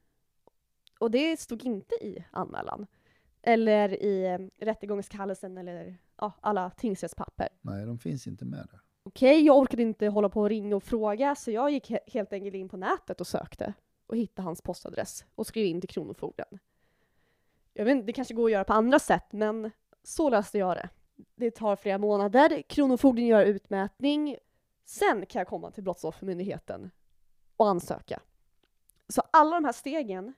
Och 0.99 1.11
det 1.11 1.39
stod 1.39 1.65
inte 1.65 1.95
i 1.95 2.25
anmälan. 2.31 2.87
Eller 3.49 4.03
i 4.03 4.25
eh, 4.25 4.65
rättegångskallelsen 4.65 5.57
eller 5.57 5.95
ja, 6.17 6.31
alla 6.41 6.69
tingsrättspapper. 6.69 7.49
Nej, 7.61 7.85
de 7.85 7.97
finns 7.97 8.27
inte 8.27 8.45
med 8.45 8.67
där. 8.71 8.79
Okej, 9.03 9.45
jag 9.45 9.57
orkade 9.57 9.81
inte 9.81 10.07
hålla 10.07 10.29
på 10.29 10.41
och 10.41 10.49
ringa 10.49 10.75
och 10.75 10.83
fråga 10.83 11.35
så 11.35 11.51
jag 11.51 11.71
gick 11.71 11.89
he- 11.91 11.99
helt 12.07 12.33
enkelt 12.33 12.55
in 12.55 12.69
på 12.69 12.77
nätet 12.77 13.21
och 13.21 13.27
sökte 13.27 13.73
och 14.07 14.17
hittade 14.17 14.45
hans 14.45 14.61
postadress 14.61 15.25
och 15.35 15.47
skrev 15.47 15.65
in 15.65 15.81
till 15.81 15.89
Kronofogden. 15.89 16.59
Jag 17.73 17.85
vet 17.85 17.91
inte, 17.91 18.05
det 18.05 18.13
kanske 18.13 18.33
går 18.33 18.45
att 18.45 18.51
göra 18.51 18.63
på 18.63 18.73
andra 18.73 18.99
sätt 18.99 19.25
men 19.31 19.71
så 20.03 20.29
löste 20.29 20.57
jag 20.57 20.77
det. 20.77 20.89
Det 21.35 21.51
tar 21.51 21.75
flera 21.75 21.97
månader, 21.97 22.61
Kronofogden 22.61 23.25
gör 23.27 23.45
utmätning, 23.45 24.37
sen 24.85 25.25
kan 25.25 25.39
jag 25.39 25.47
komma 25.47 25.71
till 25.71 25.83
Brottsoffermyndigheten 25.83 26.91
och 27.57 27.67
ansöka. 27.67 28.19
Så 29.07 29.21
alla 29.31 29.55
de 29.55 29.65
här 29.65 29.71
stegen 29.71 30.33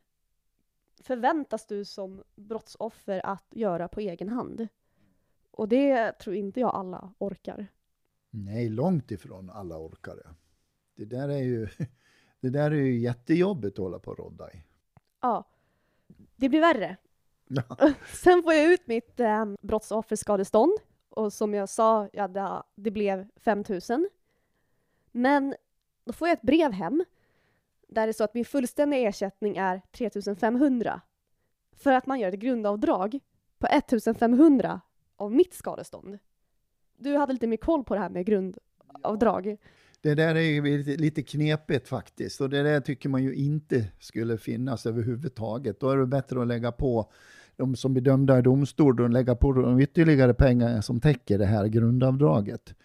förväntas 1.01 1.67
du 1.67 1.85
som 1.85 2.23
brottsoffer 2.35 3.25
att 3.25 3.47
göra 3.51 3.87
på 3.87 3.99
egen 3.99 4.29
hand. 4.29 4.67
Och 5.51 5.67
det 5.67 6.11
tror 6.11 6.35
inte 6.35 6.59
jag 6.59 6.75
alla 6.75 7.13
orkar. 7.17 7.67
Nej, 8.29 8.69
långt 8.69 9.11
ifrån 9.11 9.49
alla 9.49 9.77
orkar 9.77 10.15
det. 10.15 10.29
Det 10.95 11.05
där 11.05 11.29
är 11.29 11.43
ju, 11.43 11.67
det 12.39 12.49
där 12.49 12.71
är 12.71 12.75
ju 12.75 12.99
jättejobbigt 12.99 13.79
att 13.79 13.83
hålla 13.83 13.99
på 13.99 14.11
och 14.11 14.19
rodda 14.19 14.51
i. 14.51 14.63
Ja. 15.21 15.43
Det 16.35 16.49
blir 16.49 16.61
värre. 16.61 16.97
Ja. 17.47 17.77
Sen 18.23 18.43
får 18.43 18.53
jag 18.53 18.73
ut 18.73 18.87
mitt 18.87 19.19
eh, 19.19 19.45
brottsofferskadestånd 19.61 20.73
och 21.09 21.33
som 21.33 21.53
jag 21.53 21.69
sa, 21.69 22.09
ja, 22.13 22.27
det, 22.27 22.63
det 22.75 22.91
blev 22.91 23.27
5 23.35 23.63
000. 23.89 24.05
Men 25.11 25.55
då 26.03 26.13
får 26.13 26.27
jag 26.27 26.37
ett 26.37 26.41
brev 26.41 26.71
hem 26.71 27.05
där 27.91 28.07
det 28.07 28.13
står 28.13 28.25
att 28.25 28.33
min 28.33 28.45
fullständiga 28.45 29.09
ersättning 29.09 29.57
är 29.57 29.81
3 29.91 30.35
500 30.35 31.01
för 31.75 31.93
att 31.93 32.05
man 32.05 32.19
gör 32.19 32.29
ett 32.29 32.39
grundavdrag 32.39 33.19
på 33.59 33.67
1 33.67 34.17
500 34.19 34.81
av 35.15 35.31
mitt 35.31 35.53
skadestånd. 35.53 36.19
Du 36.97 37.17
hade 37.17 37.33
lite 37.33 37.47
mer 37.47 37.57
koll 37.57 37.83
på 37.83 37.93
det 37.93 37.99
här 37.99 38.09
med 38.09 38.25
grundavdrag. 38.25 39.57
Det 40.01 40.15
där 40.15 40.35
är 40.35 40.39
ju 40.39 40.83
lite, 40.97 41.23
knepigt 41.23 41.87
faktiskt 41.87 42.41
och 42.41 42.49
det 42.49 42.63
där 42.63 42.79
tycker 42.79 43.09
man 43.09 43.23
ju 43.23 43.35
inte 43.35 43.87
skulle 43.99 44.37
finnas 44.37 44.85
överhuvudtaget. 44.85 45.79
Då 45.79 45.89
är 45.89 45.97
det 45.97 46.05
bättre 46.05 46.41
att 46.41 46.47
lägga 46.47 46.71
på 46.71 47.11
de 47.55 47.75
som 47.75 47.93
blir 47.93 48.03
dömda 48.03 48.39
i 48.39 48.41
domstol, 48.41 49.01
och 49.01 49.09
lägga 49.09 49.35
på 49.35 49.51
de 49.51 49.79
ytterligare 49.79 50.33
pengar 50.33 50.81
som 50.81 50.99
täcker 50.99 51.37
det 51.37 51.45
här 51.45 51.67
grundavdraget. 51.67 52.75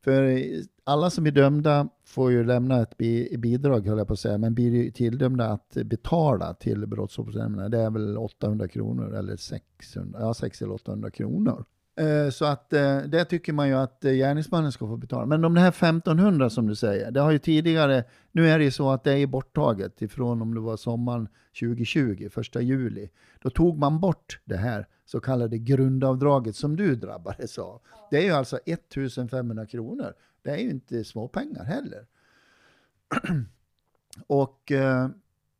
För 0.00 0.42
alla 0.84 1.10
som 1.10 1.26
är 1.26 1.30
dömda 1.30 1.88
får 2.04 2.30
ju 2.30 2.44
lämna 2.44 2.82
ett 2.82 2.98
bidrag, 3.38 3.86
höll 3.86 3.98
jag 3.98 4.06
på 4.06 4.12
att 4.12 4.20
säga, 4.20 4.38
men 4.38 4.54
blir 4.54 4.70
ju 4.70 4.90
tilldömda 4.90 5.46
att 5.46 5.76
betala 5.84 6.54
till 6.54 6.86
Brottsoffernämnden, 6.86 7.70
det 7.70 7.78
är 7.78 7.90
väl 7.90 8.18
800 8.18 8.68
kronor 8.68 9.14
eller 9.14 9.36
600, 9.36 10.18
ja 10.22 10.34
600 10.34 10.66
eller 10.66 10.74
800 10.74 11.10
kronor. 11.10 11.64
Eh, 12.00 12.30
så 12.30 12.44
att 12.44 12.72
eh, 12.72 12.98
det 12.98 13.24
tycker 13.24 13.52
man 13.52 13.68
ju 13.68 13.74
att 13.74 14.04
eh, 14.04 14.12
gärningsmannen 14.12 14.72
ska 14.72 14.86
få 14.86 14.96
betala. 14.96 15.26
Men 15.26 15.40
de 15.40 15.56
här 15.56 15.68
1500 15.68 16.50
som 16.50 16.66
du 16.66 16.76
säger, 16.76 17.10
det 17.10 17.20
har 17.20 17.30
ju 17.30 17.38
tidigare, 17.38 18.04
nu 18.32 18.48
är 18.48 18.58
det 18.58 18.64
ju 18.64 18.70
så 18.70 18.90
att 18.90 19.04
det 19.04 19.12
är 19.12 19.26
borttaget 19.26 20.02
ifrån 20.02 20.42
om 20.42 20.54
det 20.54 20.60
var 20.60 20.76
sommaren 20.76 21.28
2020, 21.60 22.28
första 22.30 22.60
juli. 22.60 23.08
Då 23.42 23.50
tog 23.50 23.78
man 23.78 24.00
bort 24.00 24.40
det 24.44 24.56
här 24.56 24.86
så 25.10 25.20
kallade 25.20 25.58
grundavdraget 25.58 26.56
som 26.56 26.76
du 26.76 26.94
drabbades 26.94 27.58
av. 27.58 27.80
Det 28.10 28.16
är 28.16 28.22
ju 28.22 28.30
alltså 28.30 28.58
1500 28.66 29.66
kronor. 29.66 30.14
Det 30.42 30.50
är 30.50 30.56
ju 30.56 30.70
inte 30.70 31.04
småpengar 31.04 31.64
heller. 31.64 32.06
Och 34.26 34.72
eh, 34.72 35.08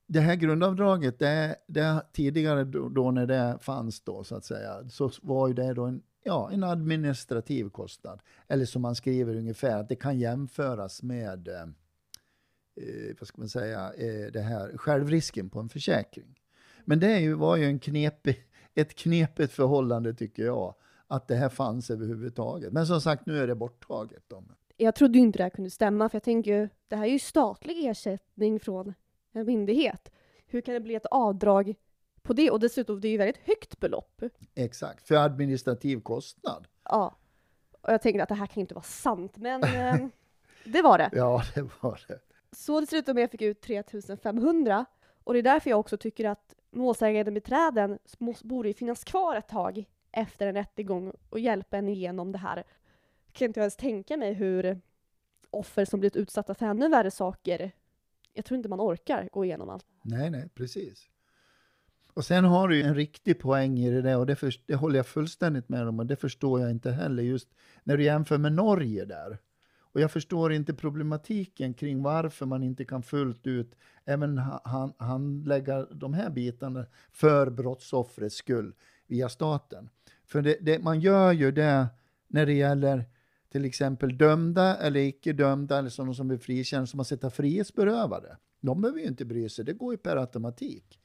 det 0.06 0.20
här 0.20 0.34
grundavdraget, 0.34 1.18
det, 1.18 1.56
det 1.66 2.02
tidigare 2.12 2.64
då, 2.64 2.88
då 2.88 3.10
när 3.10 3.26
det 3.26 3.58
fanns 3.60 4.00
då 4.00 4.24
så 4.24 4.36
att 4.36 4.44
säga, 4.44 4.88
så 4.88 5.10
var 5.22 5.48
ju 5.48 5.54
det 5.54 5.74
då 5.74 5.84
en, 5.84 6.02
ja, 6.24 6.50
en 6.52 6.64
administrativ 6.64 7.68
kostnad. 7.68 8.22
Eller 8.48 8.64
som 8.64 8.82
man 8.82 8.94
skriver 8.94 9.36
ungefär, 9.36 9.80
att 9.80 9.88
det 9.88 9.96
kan 9.96 10.18
jämföras 10.18 11.02
med, 11.02 11.48
eh, 11.48 11.62
eh, 12.76 13.16
vad 13.20 13.28
ska 13.28 13.38
man 13.38 13.48
säga, 13.48 13.92
eh, 13.92 14.32
det 14.32 14.40
här 14.40 14.76
självrisken 14.76 15.50
på 15.50 15.60
en 15.60 15.68
försäkring. 15.68 16.40
Men 16.84 17.00
det 17.00 17.12
är 17.12 17.18
ju, 17.18 17.34
var 17.34 17.56
ju 17.56 17.64
en 17.64 17.78
knepig, 17.78 18.46
ett 18.74 18.94
knepigt 18.94 19.52
förhållande 19.52 20.14
tycker 20.14 20.44
jag, 20.44 20.74
att 21.06 21.28
det 21.28 21.34
här 21.34 21.48
fanns 21.48 21.90
överhuvudtaget. 21.90 22.72
Men 22.72 22.86
som 22.86 23.00
sagt, 23.00 23.26
nu 23.26 23.38
är 23.38 23.46
det 23.46 23.54
borttaget. 23.54 24.22
Då. 24.28 24.44
Jag 24.76 24.94
trodde 24.94 25.18
ju 25.18 25.24
inte 25.24 25.38
det 25.38 25.42
här 25.42 25.50
kunde 25.50 25.70
stämma, 25.70 26.08
för 26.08 26.16
jag 26.16 26.22
tänker 26.22 26.50
ju, 26.60 26.68
det 26.88 26.96
här 26.96 27.04
är 27.04 27.10
ju 27.10 27.18
statlig 27.18 27.86
ersättning 27.86 28.60
från 28.60 28.94
en 29.32 29.46
myndighet. 29.46 30.12
Hur 30.46 30.60
kan 30.60 30.74
det 30.74 30.80
bli 30.80 30.94
ett 30.94 31.06
avdrag 31.06 31.74
på 32.22 32.32
det? 32.32 32.50
Och 32.50 32.60
dessutom, 32.60 33.00
det 33.00 33.08
är 33.08 33.12
ju 33.12 33.18
väldigt 33.18 33.46
högt 33.48 33.80
belopp. 33.80 34.22
Exakt, 34.54 35.06
för 35.06 35.14
administrativ 35.14 36.00
kostnad. 36.00 36.68
Ja. 36.84 37.16
Och 37.80 37.92
jag 37.92 38.02
tänkte 38.02 38.22
att 38.22 38.28
det 38.28 38.34
här 38.34 38.46
kan 38.46 38.60
inte 38.60 38.74
vara 38.74 38.84
sant, 38.84 39.36
men 39.36 39.64
eh, 39.64 39.96
det 40.64 40.82
var 40.82 40.98
det. 40.98 41.10
Ja, 41.16 41.42
det 41.54 41.68
var 41.80 42.04
det. 42.08 42.20
Så 42.52 42.80
det 42.80 42.86
slutade 42.86 43.14
med 43.14 43.24
att 43.24 43.32
jag 43.32 43.40
fick 43.40 43.42
ut 43.42 43.60
3500 43.60 44.84
och 45.24 45.32
det 45.32 45.38
är 45.38 45.42
därför 45.42 45.70
jag 45.70 45.80
också 45.80 45.96
tycker 45.96 46.24
att 46.24 46.54
målsägande 46.70 47.32
beträden 47.32 47.98
borde 48.40 48.68
ju 48.68 48.74
finnas 48.74 49.04
kvar 49.04 49.36
ett 49.36 49.48
tag 49.48 49.84
efter 50.12 50.46
en 50.46 50.54
rättegång 50.54 51.12
och 51.30 51.40
hjälpa 51.40 51.78
en 51.78 51.88
igenom 51.88 52.32
det 52.32 52.38
här. 52.38 52.56
Jag 53.26 53.32
Kan 53.32 53.46
inte 53.46 53.60
ens 53.60 53.76
tänka 53.76 54.16
mig 54.16 54.32
hur 54.32 54.80
offer 55.50 55.84
som 55.84 56.00
blivit 56.00 56.16
utsatta 56.16 56.54
för 56.54 56.66
ännu 56.66 56.88
värre 56.88 57.10
saker, 57.10 57.72
jag 58.32 58.44
tror 58.44 58.56
inte 58.56 58.68
man 58.68 58.80
orkar 58.80 59.28
gå 59.32 59.44
igenom 59.44 59.68
allt. 59.68 59.86
Nej, 60.02 60.30
nej, 60.30 60.48
precis. 60.54 61.08
Och 62.14 62.24
sen 62.24 62.44
har 62.44 62.68
du 62.68 62.76
ju 62.76 62.82
en 62.82 62.94
riktig 62.94 63.38
poäng 63.38 63.78
i 63.78 63.90
det 63.90 64.02
där 64.02 64.18
och 64.18 64.26
det, 64.26 64.36
för, 64.36 64.54
det 64.66 64.74
håller 64.74 64.96
jag 64.96 65.06
fullständigt 65.06 65.68
med 65.68 65.88
om 65.88 65.98
och 65.98 66.06
det 66.06 66.16
förstår 66.16 66.60
jag 66.60 66.70
inte 66.70 66.90
heller 66.90 67.22
just 67.22 67.48
när 67.84 67.96
du 67.96 68.04
jämför 68.04 68.38
med 68.38 68.52
Norge 68.52 69.04
där. 69.04 69.38
Och 69.92 70.00
jag 70.00 70.10
förstår 70.10 70.52
inte 70.52 70.74
problematiken 70.74 71.74
kring 71.74 72.02
varför 72.02 72.46
man 72.46 72.62
inte 72.62 72.84
kan 72.84 73.02
fullt 73.02 73.46
ut 73.46 73.76
även 74.04 74.38
han, 74.38 74.92
handlägga 74.98 75.84
de 75.84 76.14
här 76.14 76.30
bitarna 76.30 76.86
för 77.12 77.50
brottsoffrets 77.50 78.36
skull 78.36 78.74
via 79.06 79.28
staten. 79.28 79.90
För 80.26 80.42
det, 80.42 80.56
det, 80.60 80.78
man 80.78 81.00
gör 81.00 81.32
ju 81.32 81.52
det 81.52 81.86
när 82.28 82.46
det 82.46 82.52
gäller 82.52 83.04
till 83.52 83.64
exempel 83.64 84.18
dömda 84.18 84.76
eller 84.76 85.00
icke 85.00 85.32
dömda 85.32 85.78
eller 85.78 85.88
sådana 85.88 86.14
som 86.14 86.28
blir 86.28 86.38
frikända 86.38 86.86
som 86.86 86.98
har 86.98 87.04
sett 87.04 87.34
frihetsberövade. 87.34 88.36
De 88.60 88.80
behöver 88.80 89.00
ju 89.00 89.06
inte 89.06 89.24
bry 89.24 89.48
sig, 89.48 89.64
det 89.64 89.72
går 89.72 89.92
ju 89.92 89.98
per 89.98 90.16
automatik. 90.16 90.99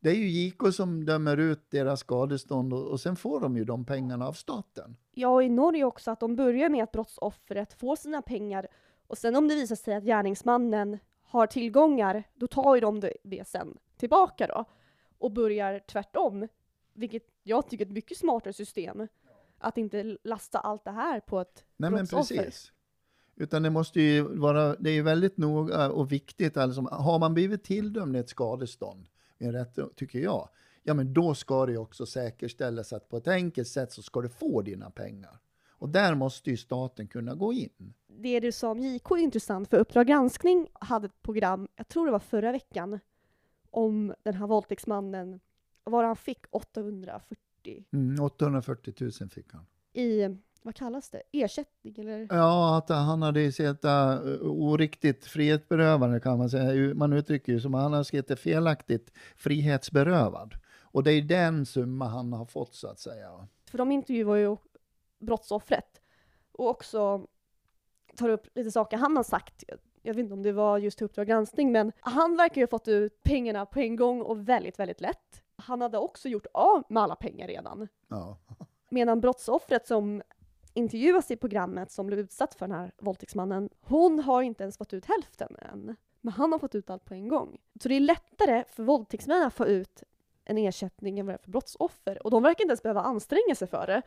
Det 0.00 0.10
är 0.10 0.14
ju 0.14 0.28
JK 0.28 0.72
som 0.74 1.04
dömer 1.04 1.36
ut 1.36 1.70
deras 1.70 2.00
skadestånd 2.00 2.72
och, 2.74 2.86
och 2.90 3.00
sen 3.00 3.16
får 3.16 3.40
de 3.40 3.56
ju 3.56 3.64
de 3.64 3.84
pengarna 3.84 4.26
av 4.28 4.32
staten. 4.32 4.96
Ja, 5.14 5.42
i 5.42 5.48
Norge 5.48 5.84
också 5.84 6.10
att 6.10 6.20
de 6.20 6.36
börjar 6.36 6.68
med 6.68 6.82
att 6.84 6.92
brottsoffret 6.92 7.72
får 7.72 7.96
sina 7.96 8.22
pengar 8.22 8.68
och 9.06 9.18
sen 9.18 9.36
om 9.36 9.48
det 9.48 9.54
visar 9.54 9.76
sig 9.76 9.94
att 9.94 10.04
gärningsmannen 10.04 10.98
har 11.22 11.46
tillgångar, 11.46 12.24
då 12.34 12.46
tar 12.46 12.74
ju 12.74 12.80
de 12.80 13.00
det- 13.22 13.48
sen 13.48 13.76
tillbaka 13.96 14.46
då 14.46 14.64
och 15.18 15.32
börjar 15.32 15.78
tvärtom, 15.78 16.48
vilket 16.94 17.22
jag 17.42 17.68
tycker 17.70 17.84
är 17.84 17.88
ett 17.88 17.94
mycket 17.94 18.18
smartare 18.18 18.52
system. 18.52 19.06
Att 19.58 19.78
inte 19.78 20.16
lasta 20.24 20.58
allt 20.58 20.84
det 20.84 20.90
här 20.90 21.20
på 21.20 21.40
ett 21.40 21.64
Nej 21.76 21.90
men 21.90 21.98
brottsoffer. 22.06 22.36
precis. 22.44 22.72
Utan 23.36 23.62
det 23.62 23.70
måste 23.70 24.00
ju 24.00 24.22
vara, 24.22 24.76
det 24.76 24.90
är 24.90 24.94
ju 24.94 25.02
väldigt 25.02 25.36
noga 25.36 25.90
och 25.90 26.12
viktigt, 26.12 26.56
alltså, 26.56 26.80
har 26.80 27.18
man 27.18 27.34
blivit 27.34 27.64
tilldömd 27.64 28.16
ett 28.16 28.28
skadestånd, 28.28 29.06
en 29.40 29.52
rätt, 29.52 29.78
tycker 29.96 30.18
jag, 30.18 30.48
ja 30.82 30.94
men 30.94 31.14
då 31.14 31.34
ska 31.34 31.66
det 31.66 31.78
också 31.78 32.06
säkerställas 32.06 32.92
att 32.92 33.08
på 33.08 33.16
ett 33.16 33.28
enkelt 33.28 33.68
sätt 33.68 33.92
så 33.92 34.02
ska 34.02 34.20
du 34.20 34.28
få 34.28 34.62
dina 34.62 34.90
pengar. 34.90 35.38
Och 35.70 35.88
där 35.88 36.14
måste 36.14 36.50
ju 36.50 36.56
staten 36.56 37.06
kunna 37.08 37.34
gå 37.34 37.52
in. 37.52 37.94
Det 38.06 38.40
du 38.40 38.52
sa 38.52 38.70
om 38.70 38.78
JK 38.78 39.10
är 39.10 39.16
intressant, 39.16 39.68
för 39.70 39.76
Uppdrag 39.76 40.06
granskning 40.06 40.68
hade 40.72 41.06
ett 41.06 41.22
program, 41.22 41.68
jag 41.76 41.88
tror 41.88 42.06
det 42.06 42.12
var 42.12 42.18
förra 42.18 42.52
veckan, 42.52 42.98
om 43.70 44.14
den 44.22 44.34
här 44.34 44.46
våldtäktsmannen, 44.46 45.40
vad 45.84 46.04
han 46.04 46.16
fick 46.16 46.44
840 46.50 47.36
Mm, 47.92 48.24
840 48.24 48.94
000 49.20 49.30
fick 49.30 49.52
han. 49.52 49.66
i, 49.92 50.36
vad 50.62 50.74
kallas 50.74 51.10
det, 51.10 51.22
ersättning 51.32 51.94
eller? 51.98 52.26
Ja, 52.30 52.76
att 52.78 52.88
han 52.88 53.22
hade 53.22 53.52
sett 53.52 53.84
uh, 53.84 53.90
oriktigt 54.42 55.26
frihetsberövande 55.26 56.20
kan 56.20 56.38
man 56.38 56.50
säga. 56.50 56.94
Man 56.94 57.12
uttrycker 57.12 57.52
ju 57.52 57.60
som 57.60 57.74
att 57.74 57.82
han 57.82 57.92
har 57.92 58.04
sett 58.04 58.40
felaktigt 58.40 59.12
frihetsberövad. 59.36 60.54
Och 60.82 61.02
det 61.04 61.12
är 61.12 61.22
den 61.22 61.66
summa 61.66 62.08
han 62.08 62.32
har 62.32 62.44
fått 62.44 62.74
så 62.74 62.88
att 62.88 62.98
säga. 62.98 63.48
För 63.70 63.78
de 63.78 63.92
intervjuar 63.92 64.36
ju 64.36 64.56
brottsoffret 65.18 66.00
och 66.52 66.68
också 66.68 67.26
tar 68.16 68.28
upp 68.28 68.46
lite 68.54 68.70
saker 68.70 68.96
han 68.96 69.16
har 69.16 69.24
sagt. 69.24 69.64
Jag 70.02 70.14
vet 70.14 70.22
inte 70.22 70.34
om 70.34 70.42
det 70.42 70.52
var 70.52 70.78
just 70.78 70.98
till 70.98 71.04
Uppdrag 71.04 71.26
granskning, 71.26 71.72
men 71.72 71.92
han 72.00 72.36
verkar 72.36 72.56
ju 72.56 72.62
ha 72.62 72.68
fått 72.70 72.88
ut 72.88 73.22
pengarna 73.22 73.66
på 73.66 73.80
en 73.80 73.96
gång 73.96 74.22
och 74.22 74.48
väldigt, 74.48 74.78
väldigt 74.78 75.00
lätt. 75.00 75.42
Han 75.56 75.80
hade 75.80 75.98
också 75.98 76.28
gjort 76.28 76.46
av 76.54 76.84
med 76.88 77.02
alla 77.02 77.16
pengar 77.16 77.48
redan. 77.48 77.88
Ja. 78.08 78.38
Medan 78.90 79.20
brottsoffret 79.20 79.86
som 79.86 80.22
intervjuas 80.74 81.30
i 81.30 81.36
programmet 81.36 81.90
som 81.90 82.06
blev 82.06 82.18
utsatt 82.18 82.54
för 82.54 82.68
den 82.68 82.76
här 82.76 82.92
våldtäktsmannen, 82.98 83.68
hon 83.80 84.18
har 84.18 84.42
inte 84.42 84.62
ens 84.62 84.76
fått 84.76 84.92
ut 84.92 85.06
hälften 85.06 85.56
än. 85.58 85.96
Men 86.20 86.32
han 86.32 86.52
har 86.52 86.58
fått 86.58 86.74
ut 86.74 86.90
allt 86.90 87.04
på 87.04 87.14
en 87.14 87.28
gång. 87.28 87.58
Så 87.82 87.88
det 87.88 87.94
är 87.94 88.00
lättare 88.00 88.64
för 88.68 88.82
våldtäktsmän 88.82 89.42
att 89.42 89.54
få 89.54 89.66
ut 89.66 90.02
en 90.44 90.58
ersättning 90.58 91.18
än 91.18 91.26
vad 91.26 91.34
det 91.34 91.36
är 91.36 91.42
för 91.42 91.50
brottsoffer. 91.50 92.22
Och 92.24 92.30
de 92.30 92.42
verkar 92.42 92.64
inte 92.64 92.70
ens 92.70 92.82
behöva 92.82 93.00
anstränga 93.00 93.54
sig 93.54 93.68
för 93.68 93.86
det. 93.86 94.02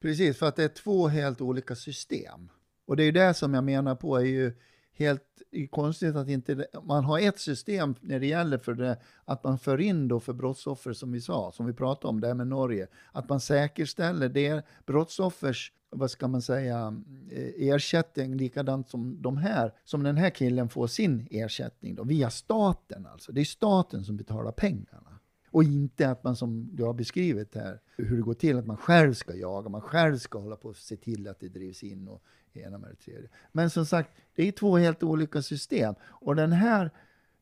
Precis, 0.00 0.38
för 0.38 0.46
att 0.46 0.56
det 0.56 0.64
är 0.64 0.68
två 0.68 1.08
helt 1.08 1.40
olika 1.40 1.76
system. 1.76 2.50
Och 2.86 2.96
det 2.96 3.02
är 3.02 3.04
ju 3.04 3.12
det 3.12 3.34
som 3.34 3.54
jag 3.54 3.64
menar 3.64 3.94
på 3.94 4.16
är 4.16 4.24
ju 4.24 4.52
helt 4.92 5.42
konstigt 5.70 6.16
att 6.16 6.28
inte 6.28 6.66
man 6.82 7.04
har 7.04 7.18
ett 7.20 7.38
system 7.38 7.94
när 8.00 8.20
det 8.20 8.26
gäller 8.26 8.58
för 8.58 8.74
det, 8.74 8.96
att 9.24 9.44
man 9.44 9.58
för 9.58 9.80
in 9.80 10.08
då 10.08 10.20
för 10.20 10.32
brottsoffer 10.32 10.92
som 10.92 11.12
vi 11.12 11.20
sa, 11.20 11.52
som 11.52 11.66
vi 11.66 11.72
pratade 11.72 12.08
om, 12.08 12.20
det 12.20 12.26
här 12.26 12.34
med 12.34 12.46
Norge, 12.46 12.86
att 13.12 13.28
man 13.28 13.40
säkerställer 13.40 14.28
det 14.28 14.66
brottsoffers 14.86 15.72
vad 15.98 16.10
ska 16.10 16.28
man 16.28 16.42
säga, 16.42 17.02
eh, 17.30 17.68
ersättning 17.68 18.36
likadant 18.36 18.88
som 18.88 19.22
de 19.22 19.36
här, 19.36 19.72
som 19.84 20.02
den 20.02 20.16
här 20.16 20.30
killen 20.30 20.68
får 20.68 20.86
sin 20.86 21.28
ersättning 21.30 21.94
då, 21.94 22.04
via 22.04 22.30
staten 22.30 23.06
alltså. 23.06 23.32
Det 23.32 23.40
är 23.40 23.44
staten 23.44 24.04
som 24.04 24.16
betalar 24.16 24.52
pengarna. 24.52 25.18
Och 25.50 25.64
inte 25.64 26.10
att 26.10 26.24
man 26.24 26.36
som 26.36 26.68
du 26.72 26.82
har 26.84 26.94
beskrivit 26.94 27.54
här, 27.54 27.80
hur 27.96 28.16
det 28.16 28.22
går 28.22 28.34
till, 28.34 28.58
att 28.58 28.66
man 28.66 28.76
själv 28.76 29.14
ska 29.14 29.34
jaga, 29.34 29.68
man 29.68 29.80
själv 29.80 30.18
ska 30.18 30.38
hålla 30.38 30.56
på 30.56 30.68
och 30.68 30.76
se 30.76 30.96
till 30.96 31.28
att 31.28 31.40
det 31.40 31.48
drivs 31.48 31.82
in 31.82 32.08
och 32.08 32.22
ena 32.52 32.78
med 32.78 32.90
det 32.90 32.96
tredje. 32.96 33.28
Men 33.52 33.70
som 33.70 33.86
sagt, 33.86 34.10
det 34.34 34.48
är 34.48 34.52
två 34.52 34.76
helt 34.76 35.02
olika 35.02 35.42
system. 35.42 35.94
Och 36.02 36.36
den 36.36 36.52
här, 36.52 36.90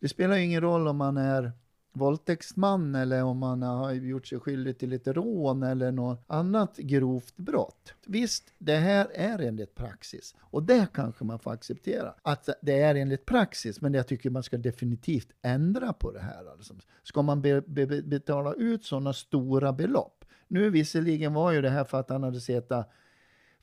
det 0.00 0.08
spelar 0.08 0.36
ingen 0.36 0.60
roll 0.60 0.88
om 0.88 0.96
man 0.96 1.16
är 1.16 1.52
våldtäktsman 1.92 2.94
eller 2.94 3.24
om 3.24 3.38
man 3.38 3.62
har 3.62 3.92
gjort 3.92 4.26
sig 4.26 4.40
skyldig 4.40 4.78
till 4.78 4.92
ett 4.92 5.06
rån 5.06 5.62
eller 5.62 5.92
något 5.92 6.24
annat 6.26 6.76
grovt 6.76 7.36
brott. 7.36 7.94
Visst, 8.06 8.54
det 8.58 8.76
här 8.76 9.08
är 9.14 9.38
enligt 9.38 9.74
praxis 9.74 10.34
och 10.40 10.62
det 10.62 10.86
kanske 10.94 11.24
man 11.24 11.38
får 11.38 11.52
acceptera. 11.52 12.14
Att 12.22 12.48
det 12.62 12.80
är 12.80 12.94
enligt 12.94 13.26
praxis, 13.26 13.80
men 13.80 13.94
jag 13.94 14.06
tycker 14.06 14.30
man 14.30 14.42
ska 14.42 14.56
definitivt 14.56 15.28
ändra 15.42 15.92
på 15.92 16.12
det 16.12 16.20
här. 16.20 16.50
Alltså. 16.52 16.74
Ska 17.02 17.22
man 17.22 17.42
be, 17.42 17.60
be, 17.60 18.02
betala 18.02 18.54
ut 18.54 18.84
sådana 18.84 19.12
stora 19.12 19.72
belopp? 19.72 20.24
Nu 20.48 20.70
visserligen 20.70 21.34
var 21.34 21.52
ju 21.52 21.62
det 21.62 21.70
här 21.70 21.84
för 21.84 22.00
att 22.00 22.10
han 22.10 22.22
hade 22.22 22.40
suttit 22.40 22.72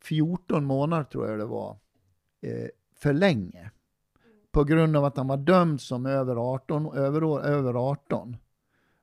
14 0.02 0.66
månader 0.66 1.04
tror 1.04 1.30
jag 1.30 1.40
det 1.40 1.46
var, 1.46 1.78
eh, 2.42 2.68
för 2.96 3.14
länge 3.14 3.72
på 4.52 4.64
grund 4.64 4.98
av 4.98 5.06
att 5.06 5.18
han 5.18 5.28
var 5.28 5.38
dömd 5.38 5.82
som 5.82 6.06
över 6.06 6.54
18, 6.54 6.98
över, 6.98 7.46
över 7.46 7.74
18. 7.92 8.38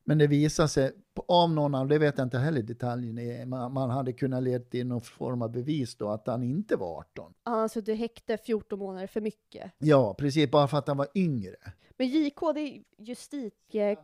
Men 0.05 0.19
det 0.19 0.27
visade 0.27 0.69
sig, 0.69 0.93
av 1.29 1.51
någon 1.51 1.89
det 1.89 1.99
vet 1.99 2.19
jag 2.19 2.27
inte 2.27 2.39
heller 2.39 2.63
detaljen, 2.63 3.49
man, 3.49 3.73
man 3.73 3.91
hade 3.91 4.13
kunnat 4.13 4.43
leda 4.43 4.65
till 4.65 4.87
någon 4.87 5.01
form 5.01 5.43
av 5.43 5.51
bevis 5.51 5.97
då 5.97 6.09
att 6.09 6.27
han 6.27 6.43
inte 6.43 6.77
var 6.77 6.99
18. 6.99 7.35
Han 7.43 7.69
suttit 7.69 7.89
i 7.89 7.95
häkte 7.95 8.37
14 8.37 8.79
månader 8.79 9.07
för 9.07 9.21
mycket. 9.21 9.73
Ja, 9.79 10.15
precis, 10.15 10.51
bara 10.51 10.69
för 10.69 10.79
att 10.79 10.89
han 10.89 10.97
var 10.97 11.09
yngre. 11.15 11.57
Men 11.97 12.09
JK, 12.09 12.41
det 12.55 12.61
är 12.61 12.83
justitie... 12.99 13.97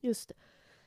Just 0.00 0.32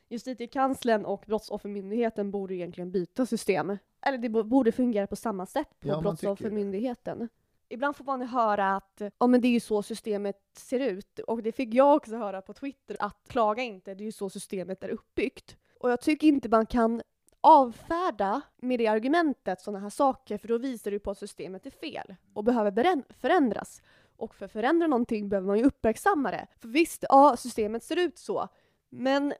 Justitiekanslern 0.08 1.04
och 1.04 1.24
Brottsoffermyndigheten 1.26 2.30
borde 2.30 2.54
egentligen 2.54 2.90
byta 2.90 3.26
system. 3.26 3.78
Eller 4.00 4.18
det 4.18 4.28
borde 4.28 4.72
fungera 4.72 5.06
på 5.06 5.16
samma 5.16 5.46
sätt 5.46 5.68
på 5.80 5.88
ja, 5.88 6.00
Brottsoffermyndigheten 6.00 7.28
ibland 7.70 7.96
får 7.96 8.04
man 8.04 8.22
höra 8.22 8.76
att 8.76 9.02
ja, 9.18 9.26
men 9.26 9.40
det 9.40 9.48
är 9.48 9.52
ju 9.52 9.60
så 9.60 9.82
systemet 9.82 10.36
ser 10.56 10.80
ut. 10.80 11.18
Och 11.18 11.42
det 11.42 11.52
fick 11.52 11.74
jag 11.74 11.96
också 11.96 12.16
höra 12.16 12.42
på 12.42 12.52
Twitter, 12.52 12.96
att 13.00 13.28
klaga 13.28 13.62
inte, 13.62 13.94
det 13.94 14.02
är 14.02 14.06
ju 14.06 14.12
så 14.12 14.30
systemet 14.30 14.84
är 14.84 14.88
uppbyggt. 14.88 15.56
Och 15.80 15.90
jag 15.90 16.00
tycker 16.00 16.28
inte 16.28 16.48
man 16.48 16.66
kan 16.66 17.02
avfärda 17.40 18.40
med 18.56 18.80
det 18.80 18.86
argumentet 18.86 19.60
sådana 19.60 19.78
här 19.78 19.90
saker, 19.90 20.38
för 20.38 20.48
då 20.48 20.58
visar 20.58 20.90
det 20.90 20.98
på 20.98 21.10
att 21.10 21.18
systemet 21.18 21.66
är 21.66 21.70
fel 21.70 22.14
och 22.34 22.44
behöver 22.44 23.02
förändras. 23.20 23.82
Och 24.16 24.34
för 24.34 24.44
att 24.44 24.52
förändra 24.52 24.86
någonting 24.86 25.28
behöver 25.28 25.46
man 25.46 25.58
ju 25.58 25.64
uppmärksamma 25.64 26.30
det. 26.30 26.46
För 26.58 26.68
visst, 26.68 27.04
ja, 27.08 27.36
systemet 27.38 27.84
ser 27.84 27.96
ut 27.96 28.18
så, 28.18 28.48
men 28.88 29.34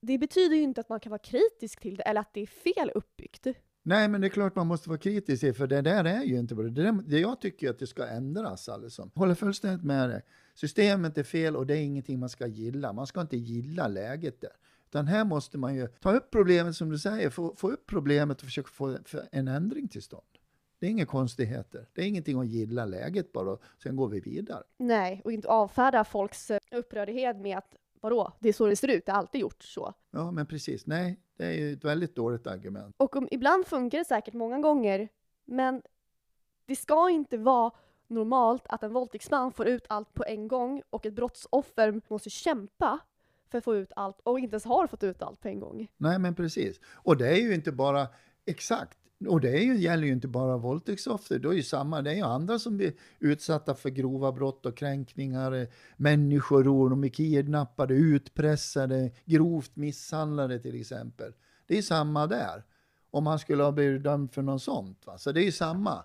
det 0.00 0.18
betyder 0.18 0.56
ju 0.56 0.62
inte 0.62 0.80
att 0.80 0.88
man 0.88 1.00
kan 1.00 1.10
vara 1.10 1.18
kritisk 1.18 1.80
till 1.80 1.96
det 1.96 2.02
eller 2.02 2.20
att 2.20 2.34
det 2.34 2.40
är 2.40 2.46
fel 2.46 2.90
uppbyggt. 2.94 3.46
Nej, 3.82 4.08
men 4.08 4.20
det 4.20 4.26
är 4.26 4.28
klart 4.28 4.56
man 4.56 4.66
måste 4.66 4.88
vara 4.88 4.98
kritisk 4.98 5.56
för 5.56 5.66
det 5.66 5.80
där 5.82 6.04
är 6.04 6.22
ju 6.22 6.38
inte 6.38 6.54
bra. 6.54 6.64
Det, 6.64 7.02
det 7.06 7.18
jag 7.18 7.40
tycker 7.40 7.70
att 7.70 7.78
det 7.78 7.86
ska 7.86 8.06
ändras 8.06 8.68
alltså. 8.68 9.10
Håller 9.14 9.34
fullständigt 9.34 9.84
med 9.84 10.10
dig. 10.10 10.22
Systemet 10.54 11.18
är 11.18 11.22
fel 11.22 11.56
och 11.56 11.66
det 11.66 11.74
är 11.74 11.82
ingenting 11.82 12.18
man 12.18 12.28
ska 12.28 12.46
gilla. 12.46 12.92
Man 12.92 13.06
ska 13.06 13.20
inte 13.20 13.36
gilla 13.36 13.88
läget 13.88 14.40
där. 14.40 14.52
Utan 14.88 15.06
här 15.06 15.24
måste 15.24 15.58
man 15.58 15.74
ju 15.74 15.86
ta 15.86 16.12
upp 16.12 16.30
problemet 16.30 16.76
som 16.76 16.90
du 16.90 16.98
säger, 16.98 17.30
få, 17.30 17.54
få 17.56 17.70
upp 17.70 17.86
problemet 17.86 18.38
och 18.38 18.44
försöka 18.44 18.68
få 18.68 18.98
en 19.32 19.48
ändring 19.48 19.88
till 19.88 20.02
stånd. 20.02 20.24
Det 20.78 20.86
är 20.86 20.90
inga 20.90 21.06
konstigheter. 21.06 21.88
Det 21.92 22.02
är 22.02 22.06
ingenting 22.06 22.40
att 22.40 22.46
gilla 22.46 22.84
läget 22.84 23.32
bara, 23.32 23.58
sen 23.82 23.96
går 23.96 24.08
vi 24.08 24.20
vidare. 24.20 24.62
Nej, 24.76 25.22
och 25.24 25.32
inte 25.32 25.48
avfärda 25.48 26.04
folks 26.04 26.50
upprördhet 26.70 27.36
med 27.36 27.58
att 27.58 27.74
vadå, 28.00 28.32
det 28.40 28.48
är 28.48 28.52
så 28.52 28.66
det 28.66 28.76
ser 28.76 28.88
ut, 28.88 29.06
det 29.06 29.12
har 29.12 29.18
alltid 29.18 29.40
gjort 29.40 29.62
så. 29.62 29.94
Ja, 30.10 30.30
men 30.30 30.46
precis. 30.46 30.86
Nej, 30.86 31.20
det 31.40 31.46
är 31.46 31.52
ju 31.52 31.72
ett 31.72 31.84
väldigt 31.84 32.14
dåligt 32.16 32.46
argument. 32.46 32.94
Och 32.98 33.16
om, 33.16 33.28
ibland 33.30 33.66
funkar 33.66 33.98
det 33.98 34.04
säkert 34.04 34.34
många 34.34 34.58
gånger, 34.58 35.08
men 35.44 35.82
det 36.66 36.76
ska 36.76 37.10
inte 37.10 37.36
vara 37.36 37.72
normalt 38.06 38.62
att 38.68 38.82
en 38.82 38.92
våldtäktsman 38.92 39.52
får 39.52 39.66
ut 39.66 39.86
allt 39.88 40.14
på 40.14 40.24
en 40.24 40.48
gång 40.48 40.82
och 40.90 41.06
ett 41.06 41.14
brottsoffer 41.14 42.00
måste 42.08 42.30
kämpa 42.30 42.98
för 43.48 43.58
att 43.58 43.64
få 43.64 43.76
ut 43.76 43.92
allt 43.96 44.20
och 44.22 44.38
inte 44.38 44.54
ens 44.54 44.64
har 44.64 44.86
fått 44.86 45.02
ut 45.02 45.22
allt 45.22 45.40
på 45.40 45.48
en 45.48 45.60
gång. 45.60 45.88
Nej, 45.96 46.18
men 46.18 46.34
precis. 46.34 46.80
Och 46.94 47.16
det 47.16 47.28
är 47.28 47.40
ju 47.40 47.54
inte 47.54 47.72
bara 47.72 48.08
exakt 48.46 48.98
och 49.28 49.40
det 49.40 49.58
ju, 49.58 49.76
gäller 49.76 50.06
ju 50.06 50.12
inte 50.12 50.28
bara 50.28 50.56
våldtäktsoffer, 50.56 51.38
det 51.38 51.48
är 51.48 51.52
ju 51.52 51.62
samma, 51.62 52.02
det 52.02 52.10
är 52.10 52.14
ju 52.14 52.22
andra 52.22 52.58
som 52.58 52.76
blir 52.76 52.92
utsatta 53.18 53.74
för 53.74 53.90
grova 53.90 54.32
brott 54.32 54.66
och 54.66 54.76
kränkningar, 54.76 55.66
människoror, 55.96 56.90
de 56.90 57.04
är 57.04 57.08
kidnappade, 57.08 57.94
utpressade, 57.94 59.10
grovt 59.24 59.76
misshandlade 59.76 60.58
till 60.58 60.80
exempel. 60.80 61.32
Det 61.66 61.78
är 61.78 61.82
samma 61.82 62.26
där, 62.26 62.64
om 63.10 63.26
han 63.26 63.38
skulle 63.38 63.62
ha 63.62 63.72
blivit 63.72 64.02
dömd 64.02 64.32
för 64.32 64.42
något 64.42 64.62
sånt. 64.62 65.06
Va? 65.06 65.18
Så 65.18 65.32
det 65.32 65.40
är 65.40 65.44
ju 65.44 65.52
samma. 65.52 66.04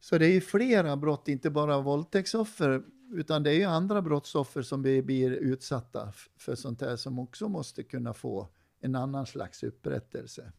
Så 0.00 0.18
det 0.18 0.26
är 0.26 0.32
ju 0.32 0.40
flera 0.40 0.96
brott, 0.96 1.28
inte 1.28 1.50
bara 1.50 1.80
våldtäktsoffer, 1.80 2.82
utan 3.12 3.42
det 3.42 3.50
är 3.50 3.54
ju 3.54 3.64
andra 3.64 4.02
brottsoffer 4.02 4.62
som 4.62 4.82
blir 4.82 5.30
utsatta 5.30 6.12
för 6.36 6.54
sånt 6.54 6.80
här 6.80 6.96
som 6.96 7.18
också 7.18 7.48
måste 7.48 7.82
kunna 7.82 8.14
få 8.14 8.48
en 8.80 8.94
annan 8.94 9.26
slags 9.26 9.62
upprättelse. 9.62 10.52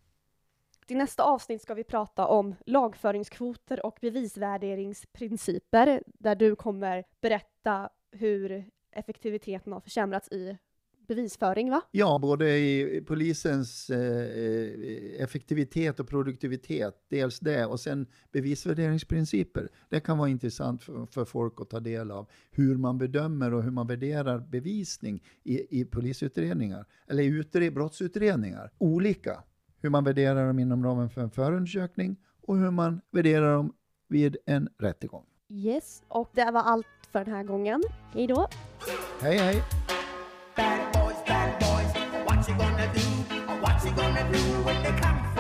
I 0.91 0.95
nästa 0.95 1.23
avsnitt 1.23 1.62
ska 1.62 1.73
vi 1.73 1.84
prata 1.84 2.27
om 2.27 2.56
lagföringskvoter 2.65 3.86
och 3.86 3.97
bevisvärderingsprinciper, 4.01 6.04
där 6.06 6.36
du 6.36 6.56
kommer 6.56 7.04
berätta 7.21 7.89
hur 8.12 8.65
effektiviteten 8.91 9.73
har 9.73 9.80
försämrats 9.80 10.32
i 10.32 10.58
bevisföring, 11.08 11.69
va? 11.69 11.82
Ja, 11.91 12.19
både 12.21 12.58
i 12.58 13.04
polisens 13.08 13.89
eh, 13.89 13.99
eh, 13.99 15.23
effektivitet 15.23 15.99
och 15.99 16.08
produktivitet, 16.08 16.95
dels 17.10 17.39
det, 17.39 17.65
och 17.65 17.80
sen 17.80 18.08
bevisvärderingsprinciper. 18.32 19.69
Det 19.89 19.99
kan 19.99 20.17
vara 20.17 20.30
intressant 20.30 20.84
för, 20.84 21.06
för, 21.06 21.25
folk 21.25 21.62
att 21.62 21.69
ta 21.69 21.80
del 21.80 22.12
av, 22.12 22.30
hur 22.51 22.77
man 22.77 22.97
bedömer 22.97 23.54
och 23.54 23.63
hur 23.63 23.71
man 23.71 23.88
värderar 23.88 24.39
bevisning 24.39 25.23
i, 25.43 25.82
i 25.82 25.86
polisutredningar, 25.86 26.86
eller 27.08 27.62
i 27.62 27.71
brottsutredningar. 27.71 28.71
Olika 28.77 29.43
hur 29.82 29.89
man 29.89 30.04
värderar 30.04 30.48
dem 30.48 30.60
inom 30.60 30.84
ramen 30.84 31.10
för 31.10 31.22
en 31.22 31.32
förundersökning 31.32 32.17
och 32.48 32.58
hur 32.58 32.71
man 32.71 33.02
värderar 33.12 33.54
dem 33.54 33.73
vid 34.10 34.38
en 34.46 34.69
rättegång. 34.79 35.25
Yes, 35.50 36.04
och 36.08 36.29
det 36.34 36.52
var 36.52 36.62
allt 36.62 36.88
för 37.12 37.25
den 37.25 37.34
här 37.34 37.44
gången. 37.44 37.84
Hej 38.13 38.27
då! 38.27 38.48
Hej 39.21 39.38
hej! 39.38 39.62
Bad 40.56 40.79
boys, 40.94 41.17
bad 41.27 41.52
boys, 41.60 41.94
what 42.27 42.50
you 42.50 42.58
gonna 42.58 42.94
do? 42.94 43.02
What 43.62 43.86
you 43.86 43.96
gonna 43.96 44.32
do 44.32 44.63
when 44.65 44.84
they 44.84 45.02
come 45.02 45.31